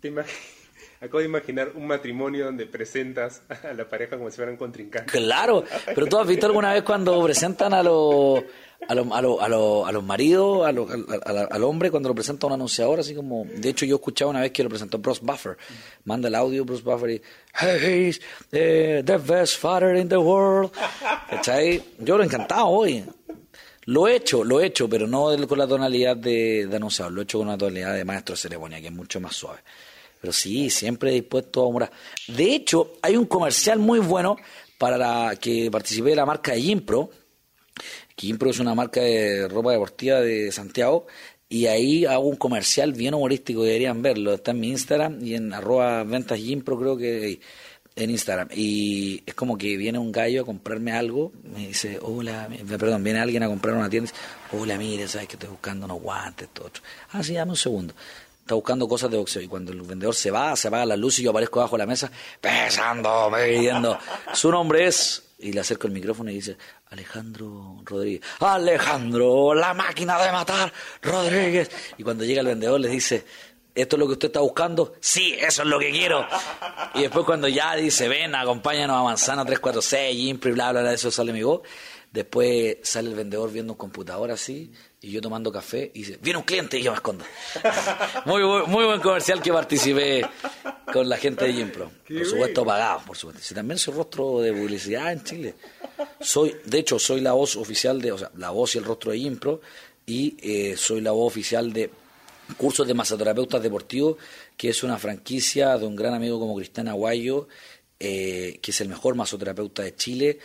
Acabo 1.01 1.17
de 1.17 1.25
imaginar 1.25 1.71
un 1.73 1.87
matrimonio 1.87 2.45
donde 2.45 2.67
presentas 2.67 3.41
a 3.63 3.73
la 3.73 3.89
pareja 3.89 4.17
como 4.17 4.29
si 4.29 4.35
fueran 4.35 4.55
contrincantes. 4.55 5.11
Claro, 5.11 5.63
pero 5.95 6.05
tú 6.05 6.19
has 6.19 6.27
visto 6.27 6.45
alguna 6.45 6.73
vez 6.73 6.83
cuando 6.83 7.23
presentan 7.23 7.73
a 7.73 7.81
los 7.81 8.43
a 8.87 8.95
los, 8.95 9.07
a 9.11 9.21
los, 9.21 9.87
a 9.87 9.91
los, 9.91 10.03
maridos, 10.03 10.65
al 10.65 11.63
hombre, 11.63 11.91
cuando 11.91 12.09
lo 12.09 12.15
presenta 12.15 12.47
un 12.47 12.53
anunciador, 12.53 12.99
así 12.99 13.13
como. 13.13 13.45
De 13.45 13.69
hecho, 13.69 13.85
yo 13.85 13.95
escuchaba 13.95 14.31
una 14.31 14.41
vez 14.41 14.51
que 14.51 14.63
lo 14.63 14.69
presentó 14.69 14.97
Bruce 14.97 15.21
Buffer. 15.23 15.57
Manda 16.05 16.27
el 16.27 16.35
audio 16.35 16.65
Bruce 16.65 16.83
Buffer 16.83 17.11
y. 17.11 17.21
Hey, 17.53 18.07
he's 18.07 18.21
eh, 18.51 19.03
the 19.05 19.17
best 19.17 19.57
father 19.57 19.95
in 19.95 20.09
the 20.09 20.17
world. 20.17 20.71
Yo 21.99 22.17
lo 22.17 22.23
he 22.23 22.25
encantado 22.25 22.67
hoy. 22.67 23.03
Lo 23.85 24.07
he 24.07 24.15
hecho, 24.15 24.43
lo 24.43 24.61
he 24.61 24.67
hecho, 24.67 24.87
pero 24.87 25.07
no 25.07 25.35
con 25.47 25.57
la 25.57 25.67
tonalidad 25.67 26.15
de, 26.15 26.67
de 26.67 26.75
anunciador, 26.75 27.11
lo 27.11 27.21
he 27.21 27.23
hecho 27.23 27.39
con 27.39 27.47
una 27.47 27.57
tonalidad 27.57 27.95
de 27.95 28.05
maestro 28.05 28.33
de 28.33 28.41
ceremonia, 28.41 28.79
que 28.79 28.87
es 28.87 28.93
mucho 28.93 29.19
más 29.19 29.35
suave. 29.35 29.59
Pero 30.21 30.31
sí, 30.31 30.69
siempre 30.69 31.11
dispuesto 31.11 31.61
a 31.61 31.67
humorar. 31.67 31.91
De 32.27 32.53
hecho, 32.55 32.93
hay 33.01 33.17
un 33.17 33.25
comercial 33.25 33.79
muy 33.79 33.99
bueno 33.99 34.37
para 34.77 34.97
la 34.97 35.35
que 35.35 35.69
participé 35.71 36.11
de 36.11 36.15
la 36.15 36.25
marca 36.25 36.53
de 36.53 36.61
Gimpro. 36.61 37.09
Gimpro 38.15 38.51
es 38.51 38.59
una 38.59 38.75
marca 38.75 39.01
de 39.01 39.47
ropa 39.47 39.71
deportiva 39.71 40.21
de 40.21 40.51
Santiago. 40.51 41.07
y 41.49 41.65
ahí 41.67 42.05
hago 42.05 42.27
un 42.27 42.37
comercial 42.37 42.93
bien 42.93 43.13
humorístico, 43.13 43.63
deberían 43.63 44.01
verlo. 44.01 44.33
Está 44.33 44.51
en 44.51 44.59
mi 44.59 44.69
Instagram 44.69 45.25
y 45.25 45.35
en 45.35 45.53
arroba 45.53 46.03
ventas 46.03 46.39
creo 46.63 46.95
que 46.97 47.41
en 47.95 48.09
Instagram. 48.09 48.49
Y 48.55 49.23
es 49.25 49.33
como 49.33 49.57
que 49.57 49.77
viene 49.77 49.99
un 49.99 50.11
gallo 50.11 50.41
a 50.41 50.45
comprarme 50.45 50.91
algo, 50.93 51.31
me 51.43 51.67
dice, 51.67 51.99
hola, 52.01 52.49
perdón, 52.67 53.03
viene 53.03 53.19
alguien 53.19 53.43
a 53.43 53.47
comprar 53.47 53.75
una 53.75 53.89
tienda, 53.89 54.11
hola, 54.51 54.77
mire, 54.77 55.07
sabes 55.07 55.27
que 55.27 55.35
estoy 55.35 55.49
buscando 55.49 55.85
unos 55.85 56.01
guantes, 56.01 56.49
todo 56.53 56.67
otro. 56.67 56.83
Ah, 57.11 57.23
sí, 57.23 57.33
dame 57.33 57.51
un 57.51 57.57
segundo. 57.57 57.93
Está 58.51 58.57
buscando 58.57 58.85
cosas 58.85 59.09
de 59.09 59.15
boxeo 59.15 59.41
y 59.41 59.47
cuando 59.47 59.71
el 59.71 59.81
vendedor 59.81 60.13
se 60.13 60.29
va, 60.29 60.53
se 60.57 60.67
apaga 60.67 60.85
la 60.85 60.97
luz 60.97 61.17
y 61.19 61.23
yo 61.23 61.29
aparezco 61.29 61.61
bajo 61.61 61.77
la 61.77 61.85
mesa, 61.85 62.11
pesando, 62.41 63.31
pidiendo. 63.33 63.97
Su 64.33 64.51
nombre 64.51 64.87
es, 64.87 65.23
y 65.39 65.53
le 65.53 65.61
acerco 65.61 65.87
el 65.87 65.93
micrófono 65.93 66.31
y 66.31 66.33
dice, 66.33 66.57
Alejandro 66.89 67.77
Rodríguez. 67.85 68.19
Alejandro, 68.41 69.53
la 69.53 69.73
máquina 69.73 70.21
de 70.21 70.33
matar, 70.33 70.73
Rodríguez. 71.01 71.71
Y 71.97 72.03
cuando 72.03 72.25
llega 72.25 72.41
el 72.41 72.47
vendedor 72.47 72.81
le 72.81 72.89
dice, 72.89 73.23
¿esto 73.73 73.95
es 73.95 73.99
lo 74.01 74.07
que 74.07 74.13
usted 74.13 74.27
está 74.27 74.41
buscando? 74.41 74.95
Sí, 74.99 75.33
eso 75.39 75.61
es 75.61 75.67
lo 75.69 75.79
que 75.79 75.89
quiero. 75.89 76.27
Y 76.95 77.03
después 77.03 77.25
cuando 77.25 77.47
ya 77.47 77.73
dice, 77.77 78.09
ven, 78.09 78.35
acompáñanos 78.35 78.97
a 78.97 79.03
Manzana 79.03 79.45
346, 79.45 80.27
Impri, 80.27 80.51
bla, 80.51 80.73
bla, 80.73 80.81
bla, 80.81 80.91
eso 80.91 81.09
sale 81.09 81.31
mi 81.31 81.41
voz. 81.41 81.61
Después 82.11 82.77
sale 82.83 83.09
el 83.09 83.15
vendedor 83.15 83.51
viendo 83.51 83.73
un 83.73 83.77
computador 83.77 84.31
así 84.31 84.69
y 84.99 85.11
yo 85.11 85.21
tomando 85.21 85.49
café 85.49 85.91
y 85.93 85.99
dice, 85.99 86.19
viene 86.21 86.39
un 86.39 86.45
cliente 86.45 86.77
y 86.77 86.83
yo 86.83 86.91
me 86.91 86.95
escondo. 86.95 87.23
muy, 88.25 88.43
muy 88.67 88.83
buen 88.83 88.99
comercial 88.99 89.41
que 89.41 89.53
participé 89.53 90.25
con 90.91 91.07
la 91.07 91.15
gente 91.15 91.45
de 91.45 91.53
Gimpro. 91.53 91.89
Por 92.05 92.25
supuesto 92.25 92.65
pagado, 92.65 93.01
por 93.07 93.15
supuesto. 93.15 93.41
Si 93.41 93.55
también 93.55 93.77
soy 93.77 93.93
rostro 93.93 94.41
de 94.41 94.51
publicidad 94.51 95.13
en 95.13 95.23
Chile. 95.23 95.55
Soy, 96.19 96.57
de 96.65 96.79
hecho, 96.79 96.99
soy 96.99 97.21
la 97.21 97.31
voz 97.31 97.55
oficial 97.55 98.01
de, 98.01 98.11
o 98.11 98.17
sea, 98.17 98.29
la 98.35 98.49
voz 98.49 98.75
y 98.75 98.79
el 98.79 98.83
rostro 98.83 99.11
de 99.11 99.19
Gimpro 99.19 99.61
y 100.05 100.35
eh, 100.41 100.75
soy 100.75 100.99
la 100.99 101.11
voz 101.11 101.31
oficial 101.31 101.71
de 101.71 101.89
cursos 102.57 102.85
de 102.85 102.93
masoterapeutas 102.93 103.63
deportivos, 103.63 104.17
que 104.57 104.69
es 104.69 104.83
una 104.83 104.97
franquicia 104.97 105.77
de 105.77 105.85
un 105.85 105.95
gran 105.95 106.13
amigo 106.13 106.39
como 106.39 106.57
Cristian 106.57 106.89
Aguayo, 106.89 107.47
eh, 108.03 108.57
que 108.59 108.71
es 108.71 108.81
el 108.81 108.89
mejor 108.89 109.13
masoterapeuta 109.13 109.83
de 109.83 109.95
Chile, 109.95 110.39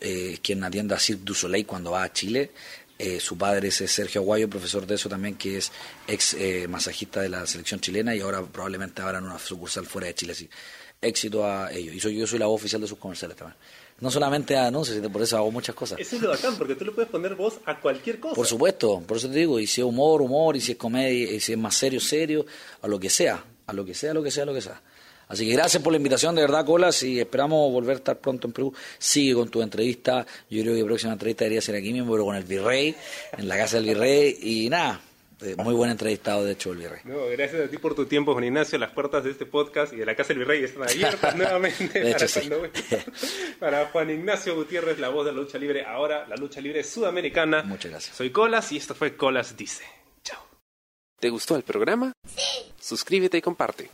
eh, 0.00 0.38
quien 0.42 0.64
atiende 0.64 0.94
a 0.94 0.98
Cirque 0.98 1.24
du 1.24 1.34
Soleil 1.34 1.66
cuando 1.66 1.90
va 1.90 2.04
a 2.04 2.12
Chile. 2.12 2.52
Eh, 2.98 3.20
su 3.20 3.36
padre 3.36 3.68
es 3.68 3.74
Sergio 3.74 4.22
Aguayo, 4.22 4.48
profesor 4.48 4.86
de 4.86 4.94
eso 4.94 5.10
también, 5.10 5.34
que 5.34 5.58
es 5.58 5.70
ex 6.06 6.36
masajista 6.70 7.20
de 7.20 7.28
la 7.28 7.46
selección 7.46 7.80
chilena 7.80 8.14
y 8.16 8.20
ahora 8.20 8.42
probablemente 8.42 9.02
en 9.02 9.24
una 9.24 9.38
sucursal 9.38 9.84
fuera 9.84 10.06
de 10.06 10.14
Chile. 10.14 10.32
Así. 10.32 10.48
Éxito 11.02 11.44
a 11.44 11.70
ellos. 11.70 11.94
Y 11.94 12.00
soy, 12.00 12.16
yo 12.16 12.26
soy 12.26 12.38
la 12.38 12.46
voz 12.46 12.60
oficial 12.60 12.80
de 12.80 12.88
sus 12.88 12.98
comerciales 12.98 13.36
también 13.36 13.58
no 14.00 14.10
solamente 14.10 14.56
a 14.56 14.66
anuncios, 14.66 14.96
sino 14.96 15.10
por 15.12 15.22
eso 15.22 15.36
hago 15.36 15.52
muchas 15.52 15.76
cosas. 15.76 16.00
Eso 16.00 16.16
es 16.16 16.22
lo 16.22 16.30
bacán, 16.30 16.56
porque 16.56 16.74
tú 16.74 16.84
le 16.84 16.90
puedes 16.90 17.08
poner 17.08 17.36
voz 17.36 17.60
a 17.64 17.78
cualquier 17.78 18.18
cosa. 18.18 18.34
Por 18.34 18.48
supuesto, 18.48 19.00
por 19.06 19.16
eso 19.16 19.28
te 19.28 19.38
digo, 19.38 19.60
y 19.60 19.66
si 19.68 19.80
es 19.80 19.86
humor, 19.86 20.22
humor, 20.22 20.56
y 20.56 20.60
si 20.60 20.72
es 20.72 20.78
comedia, 20.78 21.30
y 21.30 21.38
si 21.38 21.52
es 21.52 21.58
más 21.58 21.76
serio, 21.76 22.00
serio, 22.00 22.44
a 22.80 22.88
lo 22.88 22.98
que 22.98 23.08
sea, 23.08 23.44
a 23.64 23.72
lo 23.72 23.84
que 23.84 23.94
sea, 23.94 24.10
a 24.10 24.14
lo 24.14 24.22
que 24.24 24.32
sea, 24.32 24.42
a 24.42 24.46
lo 24.46 24.54
que 24.54 24.60
sea. 24.60 24.82
Así 25.32 25.46
que 25.46 25.54
gracias 25.54 25.82
por 25.82 25.94
la 25.94 25.96
invitación, 25.96 26.34
de 26.34 26.42
verdad, 26.42 26.62
Colas, 26.66 27.02
y 27.04 27.18
esperamos 27.18 27.72
volver 27.72 27.92
a 27.92 27.96
estar 27.96 28.18
pronto 28.18 28.48
en 28.48 28.52
Perú. 28.52 28.74
Sigue 28.98 29.32
con 29.32 29.48
tu 29.48 29.62
entrevista, 29.62 30.26
yo 30.50 30.60
creo 30.60 30.74
que 30.74 30.80
la 30.80 30.86
próxima 30.86 31.14
entrevista 31.14 31.44
debería 31.44 31.62
ser 31.62 31.74
aquí 31.74 31.90
mismo, 31.90 32.12
pero 32.12 32.26
con 32.26 32.36
el 32.36 32.44
Virrey, 32.44 32.94
en 33.38 33.48
la 33.48 33.56
casa 33.56 33.78
del 33.78 33.86
Virrey, 33.86 34.36
y 34.42 34.68
nada, 34.68 35.00
eh, 35.40 35.56
muy 35.56 35.72
buen 35.72 35.90
entrevistado, 35.90 36.44
de 36.44 36.52
hecho, 36.52 36.72
el 36.72 36.78
Virrey. 36.80 37.00
No, 37.04 37.24
gracias 37.28 37.66
a 37.66 37.70
ti 37.70 37.78
por 37.78 37.94
tu 37.94 38.04
tiempo, 38.04 38.34
Juan 38.34 38.44
Ignacio. 38.44 38.78
Las 38.78 38.90
puertas 38.90 39.24
de 39.24 39.30
este 39.30 39.46
podcast 39.46 39.94
y 39.94 39.96
de 39.96 40.04
la 40.04 40.14
Casa 40.14 40.34
del 40.34 40.40
Virrey 40.40 40.64
están 40.64 40.82
abiertas 40.82 41.34
nuevamente 41.36 42.14
para, 43.58 43.86
Juan 43.86 44.10
Ignacio 44.10 44.54
Gutiérrez, 44.54 44.98
la 44.98 45.08
voz 45.08 45.24
de 45.24 45.32
la 45.32 45.38
lucha 45.38 45.56
libre. 45.56 45.86
Ahora, 45.86 46.28
la 46.28 46.36
lucha 46.36 46.60
libre 46.60 46.84
sudamericana. 46.84 47.62
Muchas 47.62 47.90
gracias. 47.90 48.14
Soy 48.14 48.28
Colas 48.28 48.70
y 48.70 48.76
esto 48.76 48.94
fue 48.94 49.16
Colas 49.16 49.56
Dice. 49.56 49.84
Chao. 50.22 50.44
¿Te 51.18 51.30
gustó 51.30 51.56
el 51.56 51.62
programa? 51.62 52.12
Sí. 52.26 52.70
Suscríbete 52.78 53.38
y 53.38 53.40
comparte. 53.40 53.88